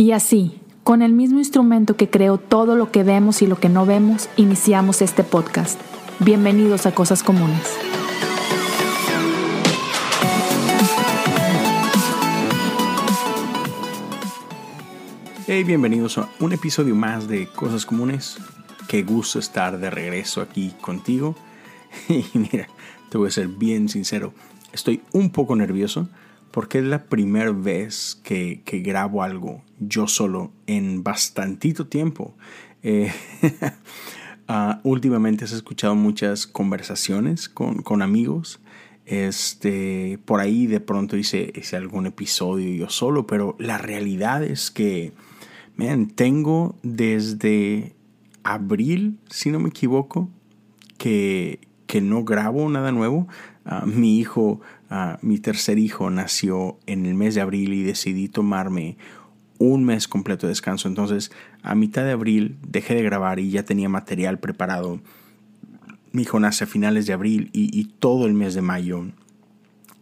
Y 0.00 0.12
así, 0.12 0.58
con 0.82 1.02
el 1.02 1.12
mismo 1.12 1.40
instrumento 1.40 1.94
que 1.94 2.08
creó 2.08 2.38
todo 2.38 2.74
lo 2.74 2.90
que 2.90 3.02
vemos 3.02 3.42
y 3.42 3.46
lo 3.46 3.56
que 3.56 3.68
no 3.68 3.84
vemos, 3.84 4.30
iniciamos 4.38 5.02
este 5.02 5.24
podcast. 5.24 5.78
Bienvenidos 6.20 6.86
a 6.86 6.94
Cosas 6.94 7.22
Comunes. 7.22 7.76
Hey, 15.46 15.64
bienvenidos 15.64 16.16
a 16.16 16.30
un 16.38 16.54
episodio 16.54 16.94
más 16.94 17.28
de 17.28 17.48
Cosas 17.48 17.84
Comunes. 17.84 18.38
Qué 18.88 19.02
gusto 19.02 19.38
estar 19.38 19.78
de 19.78 19.90
regreso 19.90 20.40
aquí 20.40 20.72
contigo. 20.80 21.36
Y 22.08 22.38
mira, 22.38 22.68
te 23.10 23.18
voy 23.18 23.28
a 23.28 23.32
ser 23.32 23.48
bien 23.48 23.90
sincero, 23.90 24.32
estoy 24.72 25.02
un 25.12 25.28
poco 25.28 25.56
nervioso 25.56 26.08
porque 26.50 26.78
es 26.78 26.84
la 26.84 27.04
primera 27.04 27.52
vez 27.52 28.20
que, 28.22 28.62
grabo 28.84 29.22
algo 29.22 29.62
yo 29.78 30.06
solo 30.06 30.52
en 30.66 31.02
bastantito 31.02 31.86
tiempo. 31.86 32.34
Eh, 32.82 33.12
ah, 34.48 34.80
últimamente 34.82 35.44
has 35.44 35.52
escuchado 35.52 35.94
muchas 35.94 36.46
conversaciones 36.46 37.48
con, 37.48 38.02
amigos. 38.02 38.60
Este, 39.06 40.18
por 40.24 40.40
ahí 40.40 40.66
de 40.66 40.80
pronto 40.80 41.16
hice, 41.16 41.52
hice, 41.56 41.76
algún 41.76 42.06
episodio 42.06 42.72
yo 42.74 42.88
solo, 42.90 43.26
pero 43.26 43.56
la 43.58 43.78
realidad 43.78 44.44
es 44.44 44.70
que, 44.70 45.12
man, 45.76 46.08
tengo 46.08 46.76
desde 46.82 47.94
abril, 48.44 49.18
si 49.28 49.50
no 49.50 49.58
me 49.58 49.70
equivoco, 49.70 50.28
que, 50.98 51.60
que 51.86 52.00
no 52.00 52.24
grabo 52.24 52.68
nada 52.68 52.92
nuevo. 52.92 53.26
Ah, 53.64 53.84
mi 53.86 54.18
hijo, 54.18 54.60
mi 55.22 55.38
tercer 55.38 55.78
hijo, 55.78 56.10
nació 56.10 56.78
en 56.86 57.06
el 57.06 57.14
mes 57.14 57.34
de 57.34 57.40
abril 57.40 57.72
y 57.74 57.82
decidí 57.82 58.28
tomarme 58.28 58.96
un 59.58 59.84
mes 59.84 60.08
completo 60.08 60.46
de 60.46 60.52
descanso. 60.52 60.88
Entonces, 60.88 61.30
a 61.62 61.74
mitad 61.74 62.02
de 62.04 62.12
abril 62.12 62.56
dejé 62.66 62.94
de 62.94 63.02
grabar 63.02 63.38
y 63.38 63.50
ya 63.50 63.62
tenía 63.62 63.88
material 63.88 64.40
preparado. 64.40 65.00
Mi 66.12 66.22
hijo 66.22 66.40
nace 66.40 66.64
a 66.64 66.66
finales 66.66 67.06
de 67.06 67.12
abril 67.12 67.50
y, 67.52 67.84
todo 68.00 68.26
el 68.26 68.34
mes 68.34 68.54
de 68.54 68.62
mayo 68.62 69.04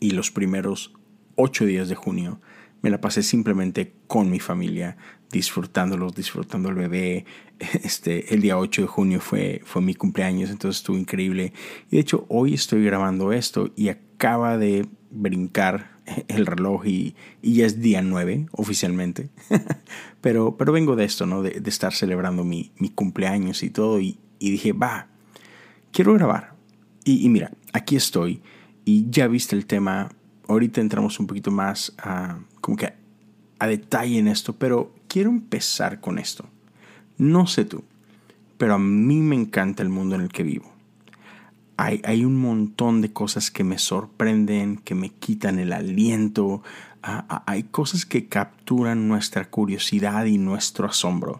y 0.00 0.12
los 0.12 0.30
primeros 0.30 0.94
ocho 1.34 1.66
días 1.66 1.88
de 1.88 1.96
junio 1.96 2.40
me 2.80 2.90
la 2.90 3.00
pasé 3.00 3.24
simplemente 3.24 3.92
con 4.06 4.30
mi 4.30 4.38
familia, 4.38 4.96
disfrutándolos, 5.32 6.14
disfrutando 6.14 6.70
el 6.70 6.76
bebé. 6.76 7.26
Este, 7.82 8.32
el 8.32 8.40
día 8.40 8.56
8 8.56 8.82
de 8.82 8.86
junio 8.86 9.20
fue, 9.20 9.60
fue 9.64 9.82
mi 9.82 9.92
cumpleaños, 9.92 10.48
entonces 10.48 10.78
estuvo 10.78 10.96
increíble. 10.96 11.52
Y 11.90 11.96
de 11.96 12.00
hecho, 12.02 12.24
hoy 12.28 12.54
estoy 12.54 12.84
grabando 12.84 13.32
esto 13.32 13.72
y 13.74 13.88
acaba 14.18 14.58
de 14.58 14.84
brincar 15.12 15.92
el 16.28 16.44
reloj 16.44 16.84
y, 16.86 17.14
ya 17.40 17.66
es 17.66 17.80
día 17.80 18.02
9 18.02 18.48
oficialmente. 18.50 19.30
pero, 20.20 20.56
pero 20.56 20.72
vengo 20.72 20.96
de 20.96 21.04
esto, 21.04 21.24
¿no? 21.24 21.42
De, 21.42 21.62
estar 21.66 21.94
celebrando 21.94 22.42
mi, 22.42 22.72
mi, 22.78 22.88
cumpleaños 22.90 23.62
y 23.62 23.70
todo. 23.70 24.00
Y, 24.00 24.18
dije, 24.40 24.72
va, 24.72 25.06
quiero 25.92 26.14
grabar. 26.14 26.54
Y, 27.04 27.28
mira, 27.28 27.52
aquí 27.72 27.94
estoy. 27.94 28.42
Y 28.84 29.08
ya 29.08 29.28
viste 29.28 29.54
el 29.54 29.66
tema. 29.66 30.10
Ahorita 30.48 30.80
entramos 30.80 31.20
un 31.20 31.28
poquito 31.28 31.52
más 31.52 31.94
a, 31.98 32.40
como 32.60 32.76
que 32.76 32.92
a 33.60 33.66
detalle 33.68 34.18
en 34.18 34.26
esto, 34.26 34.56
pero 34.56 34.94
quiero 35.06 35.30
empezar 35.30 36.00
con 36.00 36.18
esto. 36.18 36.44
No 37.18 37.46
sé 37.46 37.64
tú, 37.64 37.84
pero 38.56 38.74
a 38.74 38.78
mí 38.78 39.16
me 39.16 39.36
encanta 39.36 39.82
el 39.82 39.90
mundo 39.90 40.16
en 40.16 40.22
el 40.22 40.28
que 40.28 40.42
vivo. 40.42 40.77
Hay, 41.80 42.24
un 42.24 42.36
montón 42.36 43.02
de 43.02 43.12
cosas 43.12 43.52
que 43.52 43.62
me 43.62 43.78
sorprenden, 43.78 44.78
que 44.78 44.96
me 44.96 45.10
quitan 45.10 45.60
el 45.60 45.72
aliento. 45.72 46.64
hay 47.02 47.62
cosas 47.62 48.04
que 48.04 48.26
capturan 48.26 49.06
nuestra 49.06 49.48
curiosidad 49.48 50.24
y 50.24 50.38
nuestro 50.38 50.88
asombro. 50.88 51.38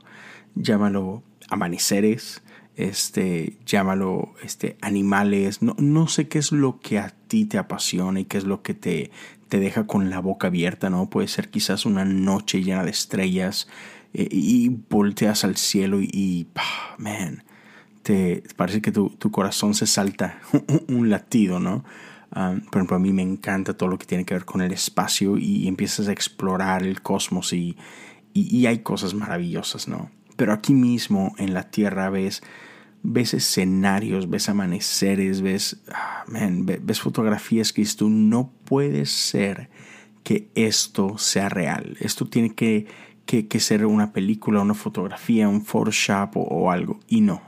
Llámalo 0.54 1.24
amaneceres, 1.50 2.42
este, 2.76 3.58
llámalo 3.66 4.32
este, 4.40 4.78
animales. 4.80 5.60
No, 5.60 5.74
no 5.76 6.06
sé 6.06 6.28
qué 6.28 6.38
es 6.38 6.52
lo 6.52 6.78
que 6.78 7.00
a 7.00 7.10
ti 7.26 7.44
te 7.44 7.58
apasiona 7.58 8.20
y 8.20 8.24
qué 8.24 8.38
es 8.38 8.44
lo 8.44 8.62
que 8.62 8.74
te, 8.74 9.10
te 9.48 9.58
deja 9.58 9.88
con 9.88 10.08
la 10.08 10.20
boca 10.20 10.46
abierta, 10.46 10.88
¿no? 10.88 11.10
Puede 11.10 11.26
ser 11.26 11.50
quizás 11.50 11.84
una 11.84 12.04
noche 12.04 12.62
llena 12.62 12.84
de 12.84 12.90
estrellas 12.90 13.66
eh, 14.14 14.28
y 14.30 14.68
volteas 14.68 15.42
al 15.42 15.56
cielo 15.56 16.00
y, 16.00 16.46
man, 16.98 17.42
te 18.08 18.42
parece 18.56 18.80
que 18.80 18.90
tu, 18.90 19.30
corazón 19.30 19.74
se 19.74 19.86
salta 19.86 20.40
un 20.88 21.10
latido, 21.10 21.60
¿no? 21.60 21.84
Ah, 22.30 22.54
por 22.70 22.78
ejemplo, 22.78 22.96
a 22.96 23.00
mí 23.00 23.12
me 23.12 23.22
encanta 23.22 23.74
todo 23.74 23.88
lo 23.88 23.98
que 23.98 24.06
tiene 24.06 24.24
que 24.24 24.34
ver 24.34 24.44
con 24.44 24.60
el 24.60 24.72
espacio 24.72 25.36
y 25.36 25.68
empiezas 25.68 26.08
a 26.08 26.12
explorar 26.12 26.82
el 26.82 27.02
cosmos 27.02 27.52
y, 27.52 27.76
y 28.32 28.66
hay 28.66 28.78
cosas 28.78 29.14
maravillosas, 29.14 29.88
¿no? 29.88 30.10
Pero 30.36 30.52
aquí 30.52 30.72
mismo 30.72 31.34
en 31.38 31.52
la 31.52 31.70
Tierra 31.70 32.08
ves 32.10 32.42
ves 33.02 33.34
escenarios, 33.34 34.28
ves 34.28 34.48
amaneceres, 34.48 35.40
ves, 35.40 35.82
ah, 35.92 36.24
ves 36.28 37.00
fotografías 37.00 37.72
que 37.72 37.84
tú 37.84 38.08
no 38.08 38.52
puede 38.64 39.06
ser 39.06 39.68
que 40.22 40.50
esto 40.54 41.18
sea 41.18 41.48
real. 41.48 41.96
Esto 42.00 42.26
tiene 42.26 42.54
que, 42.54 42.86
que, 43.24 43.60
ser 43.60 43.86
una 43.86 44.12
película, 44.12 44.60
una 44.60 44.74
fotografía, 44.74 45.48
un 45.48 45.64
Photoshop 45.64 46.36
o, 46.36 46.70
algo. 46.70 47.00
Y 47.06 47.20
no, 47.20 47.42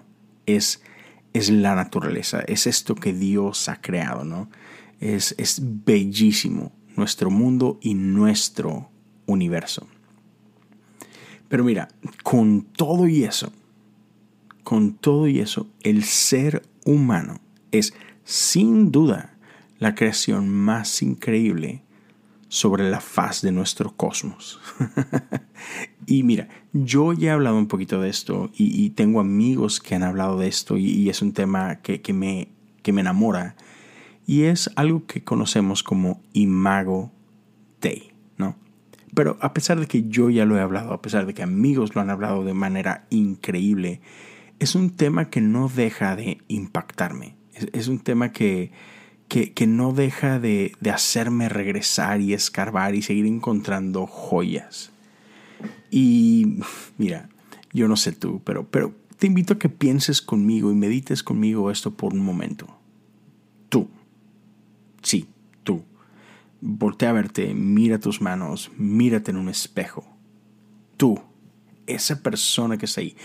es, 0.54 0.82
es 1.32 1.50
la 1.50 1.74
naturaleza, 1.74 2.40
es 2.40 2.66
esto 2.66 2.94
que 2.94 3.12
Dios 3.12 3.68
ha 3.68 3.80
creado, 3.80 4.24
¿no? 4.24 4.50
Es, 5.00 5.34
es 5.38 5.60
bellísimo 5.62 6.72
nuestro 6.96 7.30
mundo 7.30 7.78
y 7.80 7.94
nuestro 7.94 8.90
universo. 9.26 9.86
Pero 11.48 11.64
mira, 11.64 11.88
con 12.22 12.62
todo 12.62 13.08
y 13.08 13.24
eso, 13.24 13.52
con 14.62 14.94
todo 14.94 15.26
y 15.26 15.40
eso, 15.40 15.68
el 15.82 16.04
ser 16.04 16.62
humano 16.84 17.40
es 17.72 17.94
sin 18.24 18.92
duda 18.92 19.36
la 19.78 19.94
creación 19.94 20.48
más 20.48 21.02
increíble 21.02 21.82
sobre 22.48 22.90
la 22.90 23.00
faz 23.00 23.42
de 23.42 23.52
nuestro 23.52 23.96
cosmos. 23.96 24.60
y 26.10 26.24
mira, 26.24 26.48
yo 26.72 27.12
ya 27.12 27.28
he 27.28 27.30
hablado 27.30 27.56
un 27.56 27.68
poquito 27.68 28.00
de 28.00 28.08
esto 28.08 28.50
y, 28.56 28.90
tengo 28.90 29.20
amigos 29.20 29.78
que 29.78 29.94
han 29.94 30.02
hablado 30.02 30.36
de 30.36 30.48
esto 30.48 30.76
y, 30.76 31.08
es 31.08 31.22
un 31.22 31.32
tema 31.32 31.76
que, 31.76 32.12
me, 32.12 32.48
que 32.82 32.92
me 32.92 33.02
enamora 33.02 33.54
y 34.26 34.42
es 34.42 34.72
algo 34.74 35.06
que 35.06 35.22
conocemos 35.22 35.84
como 35.84 36.20
imago 36.32 37.12
Dei, 37.80 38.10
¿no? 38.38 38.56
Pero 39.14 39.38
a 39.40 39.54
pesar 39.54 39.78
de 39.78 39.86
que 39.86 40.08
yo 40.08 40.30
ya 40.30 40.44
lo 40.46 40.56
he 40.56 40.60
hablado, 40.60 40.92
a 40.92 41.00
pesar 41.00 41.26
de 41.26 41.32
que 41.32 41.44
amigos 41.44 41.94
lo 41.94 42.00
han 42.00 42.10
hablado 42.10 42.42
de 42.42 42.54
manera 42.54 43.06
increíble, 43.10 44.00
es 44.58 44.74
un 44.74 44.90
tema 44.90 45.30
que 45.30 45.40
no 45.40 45.68
deja 45.68 46.16
de 46.16 46.38
impactarme. 46.48 47.36
Es, 47.72 47.86
un 47.86 48.00
tema 48.00 48.32
que, 48.32 48.72
que, 49.28 49.66
no 49.68 49.92
deja 49.92 50.40
de, 50.40 50.72
hacerme 50.92 51.48
regresar 51.48 52.20
y 52.20 52.34
escarbar 52.34 52.96
y 52.96 53.02
seguir 53.02 53.26
encontrando 53.26 54.08
joyas. 54.08 54.89
Y 55.90 56.60
mira, 56.98 57.28
yo 57.72 57.88
no 57.88 57.96
sé 57.96 58.12
tú, 58.12 58.40
pero, 58.44 58.68
pero 58.70 58.94
te 59.18 59.26
invito 59.26 59.54
a 59.54 59.58
que 59.58 59.68
pienses 59.68 60.22
conmigo 60.22 60.70
y 60.70 60.74
medites 60.74 61.22
conmigo 61.22 61.70
esto 61.70 61.94
por 61.94 62.14
un 62.14 62.20
momento. 62.20 62.66
Tú. 63.68 63.88
Sí, 65.02 65.28
tú. 65.62 65.84
Voltea 66.60 67.10
a 67.10 67.14
verte, 67.14 67.54
mira 67.54 67.98
tus 67.98 68.20
manos, 68.20 68.70
mírate 68.76 69.30
en 69.30 69.36
un 69.36 69.48
espejo. 69.48 70.06
Tú, 70.96 71.20
esa 71.86 72.22
persona 72.22 72.78
que 72.78 72.86
está 72.86 73.00
ahí 73.00 73.16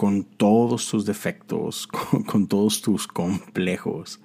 con 0.00 0.24
todos 0.24 0.88
tus 0.88 1.04
defectos, 1.04 1.86
con, 2.26 2.46
todos 2.46 2.80
tus 2.80 3.06
complejos. 3.06 4.18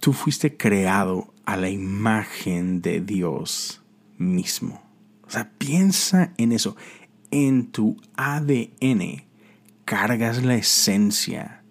Tú 0.00 0.12
fuiste 0.12 0.58
creado 0.58 1.32
a 1.46 1.56
la 1.56 1.70
imagen 1.70 2.82
de 2.82 3.00
Dios 3.00 3.80
mismo. 4.18 4.82
O 5.30 5.32
sea, 5.32 5.48
piensa 5.58 6.34
en 6.38 6.50
eso. 6.50 6.74
En 7.30 7.70
tu 7.70 7.96
ADN 8.16 9.22
cargas 9.84 10.42
la 10.42 10.56
esencia 10.56 11.62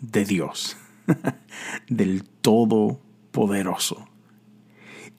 de 0.00 0.24
Dios, 0.24 0.78
del 1.90 2.24
Todopoderoso. 2.24 4.08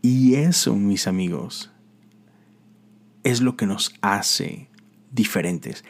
Y 0.01 0.33
eso, 0.33 0.75
mis 0.75 1.05
amigos, 1.05 1.71
es 3.23 3.39
lo 3.39 3.55
que 3.55 3.67
nos 3.67 3.93
hace 4.01 4.67
diferentes. 5.11 5.85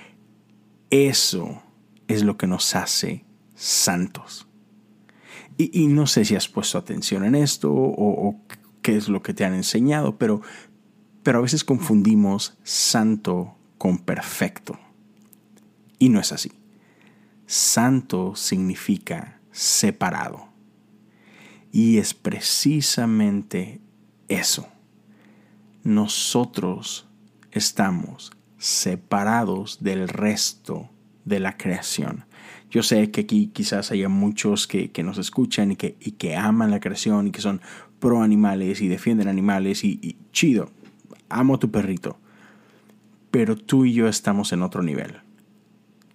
Eso 0.90 1.64
es 2.10 2.24
lo 2.24 2.36
que 2.36 2.48
nos 2.48 2.76
hace 2.76 3.24
santos. 3.56 4.50
Y, 5.56 5.88
no 5.88 6.08
sé 6.08 6.26
si 6.26 6.36
has 6.36 6.50
puesto 6.50 6.78
atención 6.78 7.24
en 7.24 7.36
esto 7.36 7.72
o, 7.72 8.42
qué 8.82 8.98
es 8.98 9.08
lo 9.08 9.22
que 9.22 9.34
te 9.34 9.46
han 9.46 9.54
enseñado, 9.54 10.18
pero, 10.18 10.42
pero 11.30 11.38
a 11.38 11.44
veces 11.44 11.64
confundimos 11.64 12.58
santo 12.64 13.56
con 13.78 14.00
perfecto. 14.00 14.80
Y 16.00 16.10
no 16.10 16.20
es 16.20 16.32
así. 16.32 16.52
Santo 17.46 18.36
significa 18.36 19.40
separado. 19.52 20.48
Y 21.72 22.00
es 22.00 22.16
precisamente 22.16 23.80
eso. 24.28 24.70
Nosotros 25.84 27.08
estamos 27.52 28.32
separados 28.58 29.84
del 29.84 30.08
resto 30.08 30.90
de 31.26 31.40
la 31.40 31.58
creación. 31.58 32.26
Yo 32.72 32.82
sé 32.82 33.12
que 33.12 33.22
aquí 33.22 33.52
quizás 33.54 33.92
haya 33.92 34.10
muchos 34.10 34.66
que, 34.66 34.92
nos 35.04 35.20
escuchan 35.20 35.74
y 35.74 35.76
que, 35.76 35.96
y 36.00 36.14
que 36.14 36.36
aman 36.36 36.72
la 36.72 36.80
creación 36.80 37.28
y 37.28 37.32
que 37.32 37.42
son 37.42 37.62
pro 38.00 38.24
animales 38.24 38.82
y 38.82 38.88
defienden 38.88 39.28
animales 39.28 39.84
y, 39.84 40.00
y 40.02 40.18
chido, 40.32 40.72
amo 41.30 41.56
a 41.56 41.60
tu 41.60 41.72
perrito. 41.72 42.18
Pero 43.32 43.56
tú 43.56 43.86
y 43.86 43.94
yo 43.94 44.08
estamos 44.08 44.54
en 44.54 44.64
otro 44.64 44.84
nivel 44.84 45.22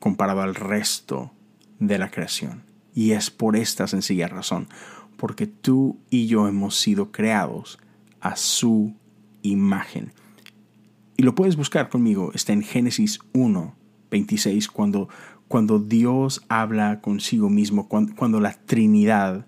comparado 0.04 0.42
al 0.42 0.54
resto 0.54 1.32
de 1.78 1.98
la 1.98 2.10
creación. 2.10 2.62
Y 2.94 3.12
es 3.12 3.30
por 3.30 3.56
esta 3.56 3.86
sencilla 3.86 4.28
razón, 4.28 4.68
porque 5.16 5.46
tú 5.46 5.98
y 6.10 6.26
yo 6.26 6.46
hemos 6.46 6.76
sido 6.76 7.10
creados 7.10 7.78
a 8.20 8.36
su 8.36 8.94
imagen. 9.42 10.12
Y 11.16 11.22
lo 11.22 11.34
puedes 11.34 11.56
buscar 11.56 11.88
conmigo, 11.88 12.32
está 12.34 12.52
en 12.52 12.62
Génesis 12.62 13.18
1, 13.32 13.74
26, 14.10 14.68
cuando, 14.68 15.08
cuando 15.48 15.78
Dios 15.78 16.44
habla 16.48 17.00
consigo 17.00 17.48
mismo, 17.48 17.88
cuando, 17.88 18.14
cuando 18.14 18.40
la 18.40 18.52
Trinidad 18.52 19.46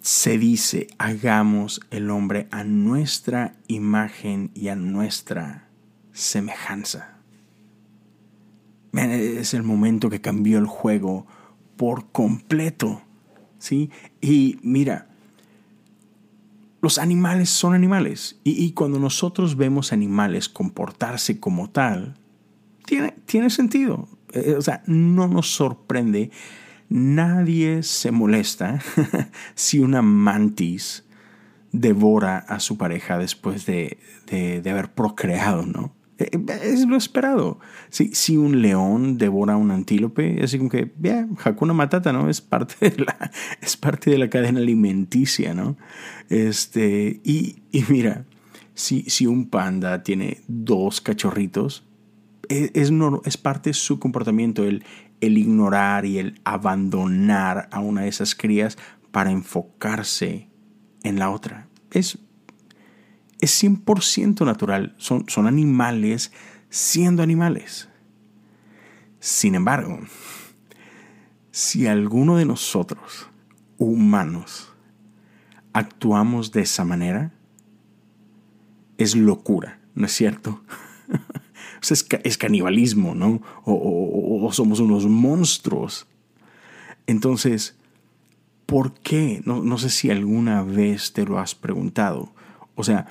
se 0.00 0.38
dice, 0.38 0.88
hagamos 0.98 1.80
el 1.90 2.10
hombre 2.10 2.48
a 2.50 2.64
nuestra 2.64 3.56
imagen 3.68 4.50
y 4.54 4.68
a 4.68 4.76
nuestra 4.76 5.68
semejanza. 6.12 7.18
Es 8.92 9.54
el 9.54 9.62
momento 9.62 10.08
que 10.10 10.20
cambió 10.20 10.58
el 10.58 10.66
juego 10.66 11.26
por 11.76 12.10
completo. 12.10 13.02
¿sí? 13.58 13.90
Y 14.20 14.58
mira, 14.62 15.08
los 16.80 16.98
animales 16.98 17.50
son 17.50 17.74
animales. 17.74 18.40
Y, 18.44 18.72
cuando 18.72 18.98
nosotros 18.98 19.56
vemos 19.56 19.92
animales 19.92 20.48
comportarse 20.48 21.38
como 21.38 21.70
tal, 21.70 22.16
tiene, 22.86 23.14
tiene 23.26 23.50
sentido. 23.50 24.08
Eh, 24.32 24.54
o 24.56 24.62
sea, 24.62 24.82
no 24.86 25.28
nos 25.28 25.50
sorprende. 25.50 26.30
Nadie 26.88 27.82
se 27.82 28.10
molesta 28.12 28.80
si 29.54 29.78
una 29.78 30.02
mantis 30.02 31.04
devora 31.72 32.38
a 32.38 32.60
su 32.60 32.78
pareja 32.78 33.18
después 33.18 33.66
de, 33.66 33.98
de, 34.26 34.70
haber 34.70 34.92
procreado, 34.92 35.66
¿no? 35.66 35.94
Eh, 36.18 36.30
es 36.62 36.86
lo 36.86 36.96
esperado. 36.96 37.58
Si, 37.90 38.14
si 38.14 38.36
un 38.36 38.62
león 38.62 39.18
devora 39.18 39.54
a 39.54 39.56
un 39.56 39.70
antílope, 39.70 40.42
es 40.42 40.56
como 40.56 40.70
que, 40.70 40.92
ya, 41.00 41.28
Hakuna 41.44 41.74
Matata, 41.74 42.12
¿no? 42.12 42.30
Es 42.30 42.40
parte 42.40 42.90
de 42.90 43.04
la, 43.04 43.30
es 43.60 43.76
parte 43.76 44.10
de 44.10 44.18
la 44.18 44.30
cadena 44.30 44.60
alimenticia, 44.60 45.54
¿no? 45.54 45.76
Este, 46.30 47.20
y, 47.24 47.56
y 47.72 47.84
mira, 47.88 48.24
si, 48.74 49.02
si 49.02 49.26
un 49.26 49.48
panda 49.48 50.02
tiene 50.02 50.42
dos 50.48 51.00
cachorritos, 51.00 51.84
e, 52.48 52.70
es, 52.74 52.92
es, 53.24 53.36
parte 53.36 53.70
de 53.70 53.74
su 53.74 53.98
comportamiento 53.98 54.64
el, 54.64 54.84
el 55.20 55.38
ignorar 55.38 56.04
y 56.04 56.18
el 56.18 56.40
abandonar 56.44 57.68
a 57.72 57.80
una 57.80 58.02
de 58.02 58.08
esas 58.08 58.34
crías 58.34 58.76
para 59.10 59.30
enfocarse 59.30 60.48
en 61.02 61.18
la 61.18 61.30
otra. 61.30 61.68
Es 61.90 62.18
es 63.40 63.62
100% 63.62 64.44
natural, 64.44 64.94
son, 64.98 65.28
son 65.28 65.46
animales 65.46 66.32
siendo 66.70 67.22
animales. 67.22 67.88
Sin 69.20 69.54
embargo, 69.54 70.00
si 71.50 71.86
alguno 71.86 72.36
de 72.36 72.46
nosotros, 72.46 73.28
humanos, 73.78 74.72
actuamos 75.72 76.52
de 76.52 76.62
esa 76.62 76.84
manera, 76.84 77.32
es 78.98 79.14
locura, 79.14 79.80
¿no 79.94 80.06
es 80.06 80.12
cierto? 80.12 80.62
es, 81.94 82.38
canibalismo, 82.38 83.14
¿no? 83.14 83.40
O, 83.64 84.44
o, 84.44 84.52
somos 84.52 84.80
unos 84.80 85.06
monstruos. 85.06 86.06
Entonces, 87.06 87.76
¿por 88.66 88.94
qué? 88.94 89.42
No, 89.44 89.62
no 89.62 89.78
sé 89.78 89.90
si 89.90 90.10
alguna 90.10 90.62
vez 90.62 91.12
te 91.12 91.24
lo 91.24 91.38
has 91.38 91.54
preguntado. 91.54 92.32
O 92.74 92.84
sea, 92.84 93.06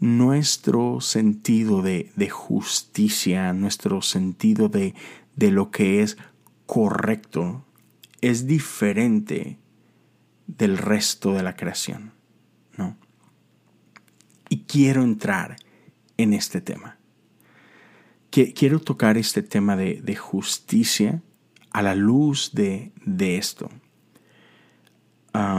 nuestro 0.00 1.00
sentido 1.00 1.82
de, 1.82 2.28
justicia, 2.30 3.52
nuestro 3.52 4.02
sentido 4.02 4.68
de, 4.68 4.94
de 5.36 5.50
lo 5.50 5.70
que 5.70 6.02
es 6.02 6.16
correcto, 6.66 7.64
es 8.20 8.46
diferente 8.46 9.58
del 10.46 10.78
resto 10.78 11.32
de 11.32 11.42
la 11.42 11.56
creación. 11.56 12.12
¿no? 12.76 12.96
Y 14.48 14.64
quiero 14.64 15.02
entrar 15.02 15.56
en 16.16 16.32
este 16.32 16.60
tema. 16.60 16.97
Quiero 18.30 18.80
tocar 18.80 19.16
este 19.16 19.42
tema 19.42 19.76
de, 19.76 20.00
de 20.02 20.14
justicia 20.14 21.22
a 21.70 21.82
la 21.82 21.94
luz 21.94 22.50
de, 22.52 22.92
de 23.04 23.38
esto 23.38 23.70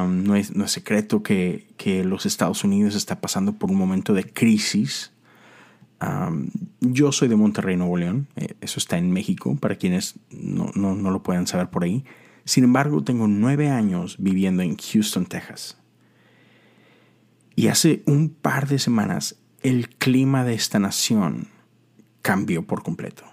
no, 0.07 0.35
es, 0.35 0.55
no, 0.55 0.65
es, 0.65 0.71
secreto 0.71 1.23
que, 1.23 1.67
que, 1.77 2.03
los 2.03 2.25
Estados 2.25 2.63
Unidos 2.63 2.95
está 2.95 3.21
pasando 3.21 3.53
por 3.53 3.71
un 3.71 3.77
momento 3.77 4.13
de 4.13 4.23
crisis. 4.23 5.11
yo 6.79 7.11
soy 7.11 7.27
de 7.27 7.35
Monterrey, 7.35 7.77
Nuevo 7.77 7.97
León. 7.97 8.27
Eh, 8.35 8.55
eso 8.61 8.79
está 8.79 8.97
en 8.97 9.11
México, 9.11 9.55
para 9.59 9.75
quienes 9.75 10.15
no, 10.31 10.71
no, 10.75 10.95
no 10.95 11.11
lo 11.11 11.23
puedan 11.23 11.47
saber 11.47 11.69
por 11.69 11.83
ahí. 11.83 12.03
Sin 12.45 12.63
embargo, 12.63 13.03
tengo 13.03 13.27
nueve 13.27 13.69
años 13.69 14.17
viviendo 14.19 14.63
en 14.63 14.77
Houston, 14.77 15.25
Texas. 15.25 15.77
Y 17.55 17.67
hace 17.67 18.03
un 18.05 18.29
par 18.29 18.67
de 18.67 18.79
semanas 18.79 19.35
el 19.61 19.89
clima 19.89 20.45
de 20.45 20.53
esta 20.53 20.79
nación 20.79 21.49
cambió 22.21 22.65
por 22.65 22.83
completo. 22.83 23.23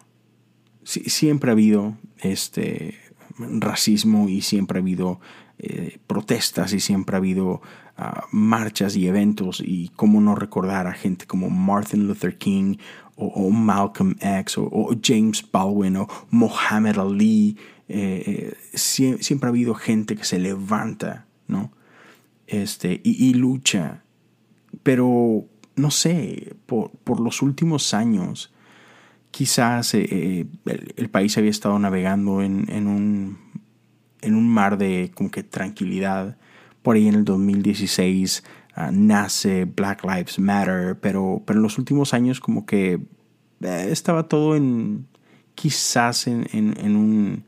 siempre 0.84 1.50
ha 1.50 1.52
habido 1.52 1.96
este 2.18 2.98
racismo 3.38 4.28
y 4.28 4.40
siempre 4.40 4.78
ha 4.78 4.82
habido 4.82 5.20
eh, 5.58 5.98
protestas 6.06 6.72
y 6.72 6.80
siempre 6.80 7.16
ha 7.16 7.18
habido 7.18 7.62
ah, 7.96 8.24
marchas 8.30 8.94
y 8.96 9.06
eventos 9.06 9.62
y 9.64 9.90
cómo 9.96 10.20
no 10.20 10.34
recordar 10.34 10.86
a 10.86 10.92
gente 10.92 11.26
como 11.26 11.50
Martin 11.50 12.06
Luther 12.06 12.36
King 12.38 12.76
o, 13.16 13.50
Malcolm 13.50 14.14
X 14.20 14.58
o, 14.58 14.94
James 15.02 15.44
Baldwin 15.50 15.96
o 15.96 16.08
Muhammad 16.30 16.98
Ali. 16.98 17.56
Eh, 17.88 18.52
eh, 18.52 18.78
siempre 18.78 19.46
ha 19.46 19.50
habido 19.50 19.74
gente 19.74 20.16
que 20.16 20.24
se 20.24 20.38
levanta, 20.38 21.26
¿no? 21.48 21.72
Este, 22.46 23.00
y, 23.02 23.34
lucha. 23.34 24.02
Pero, 24.82 25.46
no 25.74 25.90
sé, 25.90 26.56
por, 26.66 27.20
los 27.20 27.42
últimos 27.42 27.94
años, 27.94 28.52
quizás 29.36 29.92
el, 29.92 30.48
país 31.10 31.36
había 31.36 31.50
estado 31.50 31.78
navegando 31.78 32.42
en 32.42 32.86
un 32.86 33.36
en 34.26 34.34
un 34.34 34.48
mar 34.48 34.78
de 34.78 35.10
como 35.14 35.30
que 35.30 35.42
tranquilidad. 35.42 36.36
Por 36.82 36.96
ahí 36.96 37.08
en 37.08 37.14
el 37.14 37.24
2016 37.24 38.44
ah, 38.74 38.90
nace 38.92 39.64
Black 39.64 40.04
Lives 40.04 40.38
Matter, 40.38 40.98
pero, 41.00 41.42
pero 41.44 41.58
en 41.58 41.62
los 41.62 41.78
últimos 41.78 42.14
años 42.14 42.40
como 42.40 42.66
que 42.66 43.00
eh, 43.60 43.88
estaba 43.90 44.28
todo 44.28 44.56
en 44.56 45.06
quizás 45.54 46.26
en, 46.26 46.46
en, 46.52 46.96
un 46.96 47.44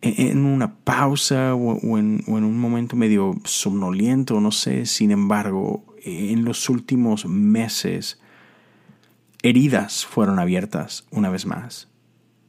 en 0.00 0.44
una 0.44 0.76
pausa 0.76 1.54
o, 1.54 1.98
en, 1.98 2.22
o, 2.26 2.38
en, 2.38 2.44
un 2.44 2.58
momento 2.58 2.94
medio 2.94 3.34
somnoliento, 3.44 4.40
no 4.40 4.52
sé. 4.52 4.86
Sin 4.86 5.10
embargo, 5.10 5.84
en 6.02 6.44
los 6.44 6.68
últimos 6.68 7.26
meses, 7.26 8.20
heridas 9.44 10.06
fueron 10.06 10.38
abiertas 10.38 11.06
una 11.10 11.28
vez 11.28 11.44
más. 11.44 11.88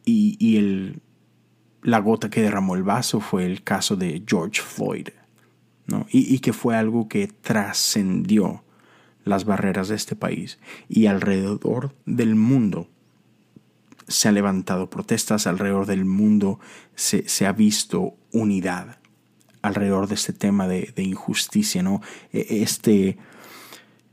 Y, 0.06 0.38
y 0.40 0.58
el, 0.58 1.02
la 1.82 2.00
gota 2.00 2.30
que 2.30 2.42
derramó 2.42 2.76
el 2.76 2.84
vaso 2.84 3.20
fue 3.20 3.46
el 3.46 3.64
caso 3.64 3.98
de 3.98 4.24
George 4.26 4.62
Floyd, 4.62 5.10
¿no? 5.88 6.08
y, 6.10 6.40
que 6.40 6.54
fue 6.54 6.76
algo 6.76 7.10
que 7.10 7.28
trascendió 7.28 8.64
las 9.26 9.44
barreras 9.44 9.90
de 9.90 9.96
este 9.96 10.16
país 10.16 10.58
y 10.88 11.08
alrededor 11.08 11.96
del 12.06 12.36
mundo 12.36 12.88
se 14.08 14.28
han 14.28 14.36
levantado 14.36 14.90
protestas, 14.90 15.48
alrededor 15.48 15.88
del 15.88 16.06
mundo 16.06 16.60
se, 16.96 17.28
se 17.28 17.46
ha 17.46 17.52
visto 17.52 18.16
unidad 18.32 19.00
alrededor 19.64 20.08
de 20.08 20.16
este 20.16 20.32
tema 20.32 20.68
de, 20.68 20.94
de, 20.96 21.02
injusticia, 21.02 21.82
¿no? 21.82 22.02
E, 22.32 22.62
este, 22.62 23.18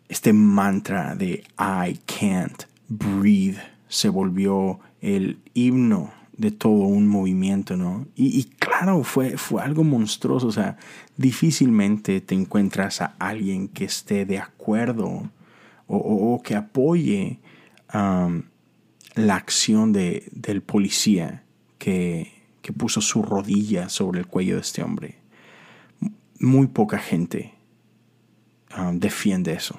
este 0.08 0.32
mantra 0.32 1.14
de 1.14 1.44
I 1.58 2.00
can't 2.06 2.71
breathe 2.98 3.60
se 3.88 4.08
volvió 4.08 4.80
el 5.00 5.38
himno 5.54 6.12
de 6.36 6.50
todo 6.50 6.72
un 6.72 7.06
movimiento, 7.06 7.76
¿no? 7.76 8.06
Y, 8.16 8.44
claro, 8.58 9.04
fue, 9.04 9.36
fue 9.36 9.62
algo 9.62 9.84
monstruoso, 9.84 10.46
o 10.46 10.52
sea, 10.52 10.76
difícilmente 11.16 12.20
te 12.20 12.34
encuentras 12.34 13.00
a 13.02 13.14
alguien 13.18 13.68
que 13.68 13.84
esté 13.84 14.24
de 14.24 14.38
acuerdo 14.38 15.30
o, 15.86 16.40
que 16.42 16.56
apoye 16.56 17.38
la 17.92 19.36
acción 19.36 19.92
de, 19.92 20.28
del 20.32 20.62
policía 20.62 21.44
que, 21.78 22.32
que 22.62 22.72
puso 22.72 23.02
su 23.02 23.22
rodilla 23.22 23.90
sobre 23.90 24.20
el 24.20 24.26
cuello 24.26 24.54
de 24.54 24.62
este 24.62 24.82
hombre. 24.82 25.18
Muy 26.40 26.66
poca 26.66 26.98
gente 26.98 27.52
defiende 28.94 29.52
eso. 29.52 29.78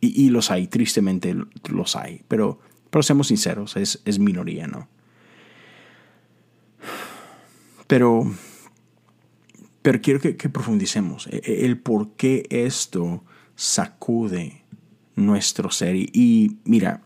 Y, 0.00 0.30
los 0.30 0.50
hay, 0.52 0.68
tristemente 0.68 1.34
los 1.68 1.96
hay, 1.96 2.22
pero 2.28 2.60
Pero 2.90 3.02
seamos 3.02 3.28
sinceros, 3.28 3.76
es, 3.76 4.00
es 4.04 4.18
minoría, 4.18 4.66
¿no? 4.66 4.88
Pero, 7.86 8.30
pero 9.82 10.00
quiero 10.00 10.20
que, 10.20 10.36
que 10.36 10.48
profundicemos 10.48 11.26
e, 11.26 11.40
e, 11.44 11.64
el 11.64 11.78
por 11.78 12.12
qué 12.12 12.46
esto 12.50 13.24
sacude 13.56 14.62
nuestro 15.16 15.70
ser. 15.70 15.96
Y, 15.96 16.58
mira, 16.64 17.02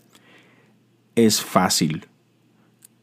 es 1.14 1.40
fácil 1.40 2.08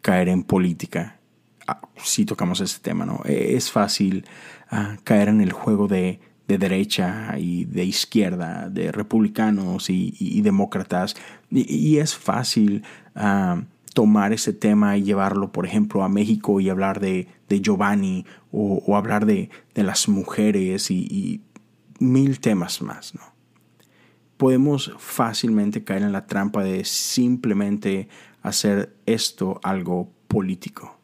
caer 0.02 0.30
en 0.30 0.44
política 0.44 1.20
ah, 1.68 1.82
si 1.98 2.26
tocamos 2.26 2.62
ese 2.62 2.80
tema, 2.80 3.06
¿no? 3.06 3.22
E, 3.26 3.56
es 3.56 3.72
fácil 3.72 4.26
ah, 4.70 4.98
caer 5.04 5.30
en 5.30 5.42
el 5.42 5.52
juego 5.52 5.88
de, 5.88 6.20
de, 6.50 6.58
derecha 6.58 7.36
y 7.38 7.66
de 7.66 7.86
izquierda, 7.86 8.70
de 8.70 8.92
republicanos 8.92 9.90
y, 9.90 10.42
demócratas. 10.42 11.16
Y, 11.52 11.98
es 11.98 12.16
fácil 12.16 12.84
uh, 13.16 13.62
tomar 13.94 14.34
ese 14.34 14.52
tema 14.52 14.98
y 14.98 15.04
llevarlo, 15.04 15.52
por 15.52 15.68
ejemplo, 15.68 16.04
a 16.04 16.10
México 16.10 16.60
y 16.60 16.70
hablar 16.70 17.00
de, 17.00 17.28
Giovanni 17.50 18.26
o, 18.52 18.98
hablar 18.98 19.26
de, 19.26 19.50
las 19.76 20.10
mujeres 20.10 20.90
y, 20.90 21.42
mil 22.00 22.40
temas 22.40 22.82
más, 22.82 23.14
¿no? 23.14 23.22
Podemos 24.38 24.94
fácilmente 24.98 25.84
caer 25.84 26.02
en 26.04 26.14
la 26.14 26.26
trampa 26.26 26.64
de 26.64 26.86
simplemente 26.86 28.08
hacer 28.42 28.96
esto 29.06 29.60
algo 29.64 30.10
político. 30.30 30.98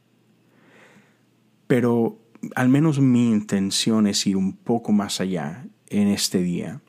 Pero 1.67 2.24
al 2.55 2.69
menos 2.69 2.99
mi 2.99 3.31
intención 3.31 4.07
es 4.07 4.25
ir 4.27 4.37
un 4.37 4.53
poco 4.53 4.91
más 4.91 5.21
allá 5.21 5.65
en 5.89 6.07
este 6.07 6.41
día. 6.41 6.81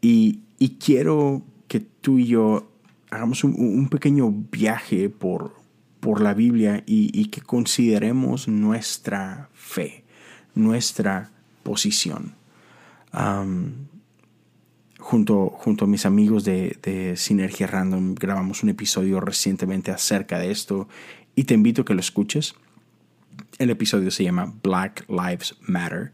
Y, 0.00 0.40
y 0.58 0.76
quiero 0.78 1.42
que 1.68 1.80
tú 1.80 2.18
y 2.18 2.26
yo 2.26 2.68
hagamos 3.10 3.44
un, 3.44 3.88
pequeño 3.88 4.30
viaje 4.30 5.10
por, 5.10 5.54
por 6.00 6.20
la 6.20 6.34
Biblia 6.34 6.82
y, 6.86 7.26
que 7.26 7.42
consideremos 7.42 8.48
nuestra 8.48 9.50
fe, 9.52 10.04
nuestra 10.54 11.30
posición. 11.62 12.34
junto, 14.98 15.50
junto 15.50 15.84
a 15.84 15.88
mis 15.88 16.06
amigos 16.06 16.44
de, 16.44 16.78
de 16.82 17.16
Sinergia 17.16 17.66
Random 17.66 18.14
grabamos 18.14 18.62
un 18.62 18.70
episodio 18.70 19.20
recientemente 19.20 19.90
acerca 19.90 20.38
de 20.38 20.50
esto 20.50 20.88
y 21.34 21.44
te 21.44 21.54
invito 21.54 21.82
a 21.82 21.84
que 21.84 21.94
lo 21.94 22.00
escuches. 22.00 22.54
El 23.58 23.70
episodio 23.70 24.10
se 24.10 24.24
llama 24.24 24.52
Black 24.62 25.04
Lives 25.08 25.56
Matter. 25.60 26.12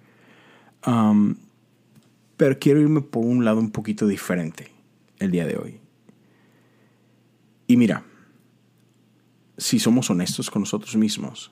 pero 2.36 2.58
quiero 2.58 2.80
irme 2.80 3.00
por 3.00 3.24
un 3.24 3.44
lado 3.44 3.58
un 3.60 3.70
poquito 3.70 4.06
diferente 4.06 4.72
el 5.18 5.30
día 5.30 5.46
de 5.46 5.56
hoy. 5.56 5.80
Y 7.66 7.76
mira, 7.76 8.04
si 9.56 9.78
somos 9.78 10.08
honestos 10.10 10.50
con 10.50 10.62
nosotros 10.62 10.96
mismos, 10.96 11.50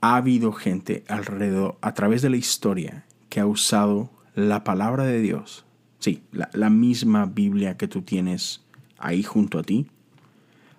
ha 0.00 0.16
habido 0.16 0.52
gente 0.52 1.04
alrededor, 1.08 1.78
a 1.80 1.94
través 1.94 2.22
de 2.22 2.30
la 2.30 2.36
historia, 2.36 3.06
que 3.28 3.40
ha 3.40 3.46
usado 3.46 4.10
la 4.34 4.64
palabra 4.64 5.04
de 5.04 5.20
Dios, 5.20 5.64
sí, 6.00 6.22
la, 6.32 6.68
misma 6.70 7.26
Biblia 7.26 7.76
que 7.76 7.88
tú 7.88 8.02
tienes 8.02 8.62
ahí 8.98 9.22
junto 9.22 9.58
a 9.58 9.62
ti, 9.62 9.86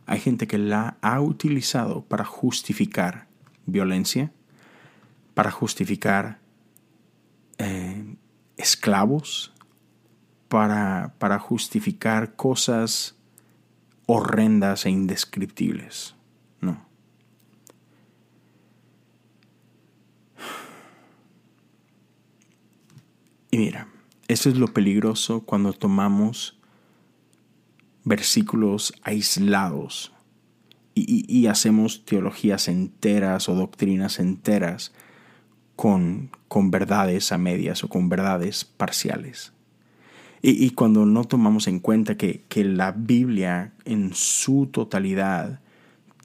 hay 0.05 0.19
gente 0.19 0.45
que 0.45 0.57
la 0.57 0.97
ha 1.01 1.21
utilizado 1.21 2.03
para 2.03 2.25
justificar 2.25 3.27
violencia, 3.65 4.31
para 5.33 5.51
justificar 5.51 6.39
eh, 7.57 8.15
esclavos, 8.57 9.53
para, 10.47 11.15
para 11.17 11.39
justificar 11.39 12.35
cosas 12.35 13.15
horrendas 14.05 14.85
e 14.85 14.89
indescriptibles. 14.91 16.15
No. 16.61 16.85
Y 23.49 23.57
mira, 23.57 23.87
eso 24.27 24.49
es 24.49 24.57
lo 24.57 24.67
peligroso 24.67 25.41
cuando 25.41 25.73
tomamos 25.73 26.59
versículos 28.03 28.93
aislados 29.03 30.12
y, 30.95 31.47
hacemos 31.47 32.05
teologías 32.05 32.67
enteras 32.67 33.49
o 33.49 33.55
doctrinas 33.55 34.19
enteras 34.19 34.93
con, 35.75 36.29
con 36.47 36.69
verdades 36.71 37.31
a 37.31 37.37
medias 37.37 37.83
o 37.83 37.89
con 37.89 38.09
verdades 38.09 38.63
parciales. 38.65 39.53
Y, 40.45 40.71
cuando 40.71 41.05
no 41.05 41.23
tomamos 41.23 41.67
en 41.67 41.79
cuenta 41.79 42.17
que, 42.17 42.43
la 42.53 42.91
Biblia 42.91 43.71
en 43.85 44.13
su 44.13 44.67
totalidad 44.67 45.61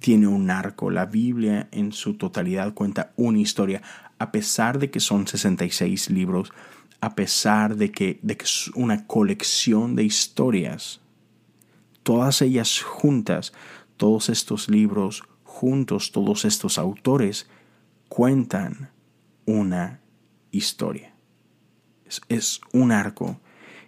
tiene 0.01 0.27
un 0.27 0.51
arco, 0.51 0.91
la 0.91 1.07
Biblia 1.07 1.69
en 1.71 1.93
su 1.93 2.15
totalidad 2.15 2.75
cuenta 2.75 3.13
una 3.15 3.39
historia, 3.39 3.81
a 4.19 4.33
pesar 4.33 4.81
de 4.81 4.91
que 4.91 4.99
son 4.99 5.29
66 5.29 6.11
libros, 6.11 6.53
a 7.01 7.15
pesar 7.15 7.77
de 7.77 7.93
que, 7.93 8.19
de 8.23 8.37
que 8.37 8.45
es 8.45 8.69
una 8.75 9.07
colección 9.07 9.95
de 9.95 10.03
historias, 10.03 11.01
todas 12.03 12.43
ellas 12.43 12.83
juntas, 12.83 13.53
todos 13.99 14.31
estos 14.31 14.71
libros 14.71 15.23
juntos, 15.45 16.13
todos 16.13 16.47
estos 16.47 16.79
autores 16.79 17.51
cuentan 18.09 18.91
una 19.45 20.01
historia. 20.51 21.13
es 22.29 22.63
un 22.73 22.91
arco 22.91 23.39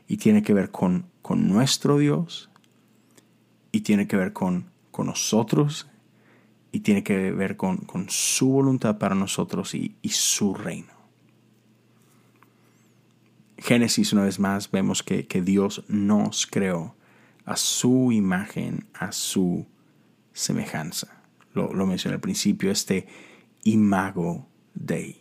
y 0.06 0.18
tiene 0.18 0.42
que 0.42 0.52
ver 0.52 0.70
con, 0.70 1.06
con 1.22 1.48
nuestro 1.48 1.96
Dios 1.96 2.50
y 3.72 3.80
tiene 3.80 4.06
que 4.06 4.16
ver 4.16 4.32
con, 4.32 4.70
con 4.90 5.06
nosotros 5.06 5.88
y 6.72 6.80
tiene 6.80 7.02
que 7.02 7.30
ver 7.32 7.56
con, 7.56 7.78
con 7.78 8.10
su 8.10 8.48
voluntad 8.48 8.98
para 8.98 9.14
nosotros 9.14 9.74
y, 9.74 9.96
y, 10.02 10.10
su 10.10 10.54
reino. 10.54 10.92
Génesis 13.58 14.12
una 14.12 14.24
vez 14.24 14.38
más 14.38 14.70
vemos 14.70 15.02
que, 15.02 15.26
que 15.26 15.42
Dios 15.42 15.84
nos 15.88 16.46
creó 16.46 16.94
a 17.44 17.56
su 17.56 18.12
imagen, 18.12 18.86
a 18.94 19.12
su 19.12 19.66
semejanza. 20.32 21.22
Lo, 21.52 21.72
lo 21.72 21.86
mencioné 21.86 22.14
al 22.14 22.20
principio, 22.20 22.70
este 22.70 23.06
imago 23.64 24.46
Dei. 24.74 25.20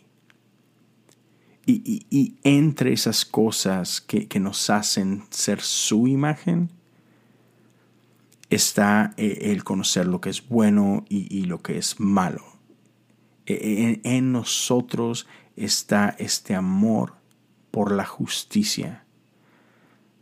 Y, 1.66 2.36
entre 2.42 2.92
esas 2.92 3.24
cosas 3.24 4.00
que, 4.00 4.28
nos 4.40 4.70
hacen 4.70 5.24
ser 5.30 5.60
su 5.60 6.08
imagen, 6.08 6.70
está 8.48 9.14
eh, 9.16 9.38
el 9.42 9.62
conocer 9.62 10.06
lo 10.06 10.20
que 10.20 10.30
es 10.30 10.48
bueno 10.48 11.04
y, 11.08 11.44
lo 11.44 11.62
que 11.62 11.78
es 11.78 12.00
malo. 12.00 12.44
E, 13.46 14.00
e, 14.02 14.16
en, 14.16 14.32
nosotros 14.32 15.28
está 15.54 16.16
este 16.18 16.54
amor 16.54 17.14
por 17.70 17.92
la 17.92 18.04
justicia, 18.04 19.04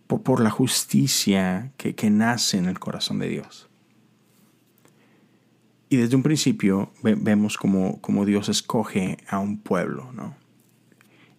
por, 0.07 0.41
la 0.43 0.51
justicia 0.51 1.73
que, 1.79 2.11
nace 2.11 2.59
en 2.59 2.67
el 2.67 2.79
corazón 2.79 3.21
de 3.21 3.29
Dios. 3.29 3.68
Y 5.89 5.97
desde 5.97 6.17
un 6.17 6.23
principio 6.23 6.93
vemos 7.03 7.57
como 7.57 8.25
Dios 8.27 8.49
escoge 8.49 9.19
a 9.29 9.39
un 9.39 9.59
pueblo, 9.59 10.13
¿no? 10.13 10.37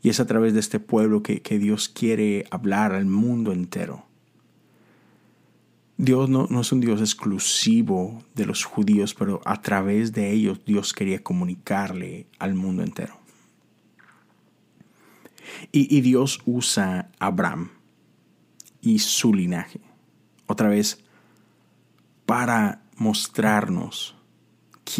Y 0.01 0.09
es 0.09 0.19
a 0.19 0.27
través 0.27 0.53
de 0.53 0.59
este 0.59 0.79
pueblo 0.79 1.23
que, 1.23 1.59
Dios 1.59 1.89
quiere 1.89 2.45
hablar 2.51 2.93
al 2.93 3.05
mundo 3.05 3.51
entero. 3.51 4.05
Dios 5.97 6.29
no, 6.29 6.47
es 6.61 6.71
un 6.71 6.79
Dios 6.79 7.01
exclusivo 7.01 8.23
de 8.33 8.45
los 8.45 8.63
judíos, 8.63 9.13
pero 9.13 9.41
a 9.43 9.61
través 9.61 10.13
de 10.13 10.31
ellos 10.31 10.63
Dios 10.65 10.93
quería 10.93 11.21
comunicarle 11.21 12.27
al 12.39 12.55
mundo 12.55 12.83
entero. 12.83 13.19
Y, 15.73 15.93
y 15.93 15.99
Dios 15.99 16.39
usa 16.45 17.09
a 17.19 17.25
Abraham 17.25 17.71
y 18.81 18.99
su 18.99 19.33
linaje, 19.33 19.81
otra 20.47 20.69
vez, 20.69 21.03
para 22.25 22.81
mostrarnos 22.95 24.15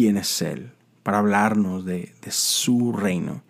quién 0.00 0.16
es 0.16 0.40
Él, 0.40 0.72
para 1.02 1.18
hablarnos 1.18 1.84
de, 1.84 2.14
su 2.30 2.90
reino 2.90 3.42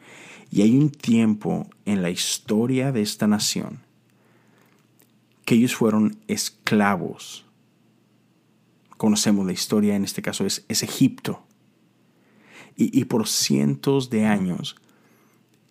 y 0.51 0.63
hay 0.63 0.77
un 0.77 0.91
tiempo 0.91 1.71
en 1.85 2.03
la 2.03 2.11
historia 2.11 2.91
de 2.91 3.03
esta 3.03 3.29
nación 3.29 3.79
que 5.45 5.55
ellos 5.55 5.77
fueron 5.77 6.19
esclavos. 6.27 7.47
Conocemos 8.97 9.47
la 9.47 9.53
historia, 9.53 9.95
en 9.95 10.03
este 10.03 10.23
caso 10.23 10.45
es, 10.45 10.65
Egipto. 10.69 11.41
Y, 12.77 12.99
y 12.99 13.05
por 13.05 13.29
cientos 13.29 14.11
de 14.11 14.27
años 14.27 14.75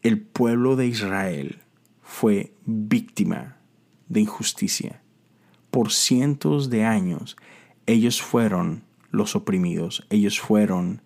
el 0.01 0.21
pueblo 0.21 0.77
de 0.77 0.88
Israel 0.88 1.59
fue 2.01 2.53
víctima 2.65 3.57
de 4.07 4.21
injusticia. 4.21 5.01
Por 5.71 5.91
cientos 5.91 6.69
de 6.69 6.86
años 6.86 7.36
ellos 7.86 8.21
fueron 8.21 8.88
los 9.12 9.36
oprimidos, 9.36 10.06
ellos 10.10 10.39
fueron 10.39 11.01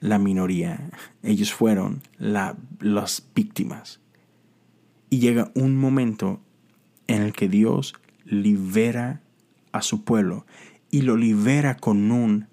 la 0.00 0.18
minoría, 0.18 0.90
ellos 1.22 1.52
fueron 1.52 2.02
las 2.18 3.26
víctimas. 3.34 4.00
Y 5.10 5.18
llega 5.18 5.50
un 5.54 5.76
momento 5.76 6.40
en 7.06 7.22
el 7.22 7.32
que 7.32 7.48
Dios 7.48 7.94
libera 8.24 9.22
a 9.72 9.82
su 9.82 10.04
pueblo 10.04 10.46
y 10.90 11.02
lo 11.02 11.16
libera 11.16 11.76
con 11.76 12.10
un 12.12 12.46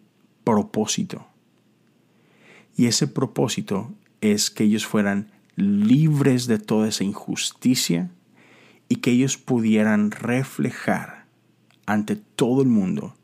propósito. 0.43 1.27
Y 2.77 2.87
ese 2.87 3.07
propósito 3.07 3.93
es 4.21 4.49
que 4.49 4.63
ellos 4.63 4.85
fueran 4.85 5.31
libres 5.55 6.47
de 6.47 6.59
toda 6.59 6.87
esa 6.89 7.03
injusticia 7.03 8.11
y 8.89 8.97
que 8.97 9.11
ellos 9.11 9.37
pudieran 9.37 10.11
reflejar 10.11 11.25
ante 11.85 12.15
todo 12.15 12.61
el 12.61 12.67
mundo 12.67 13.15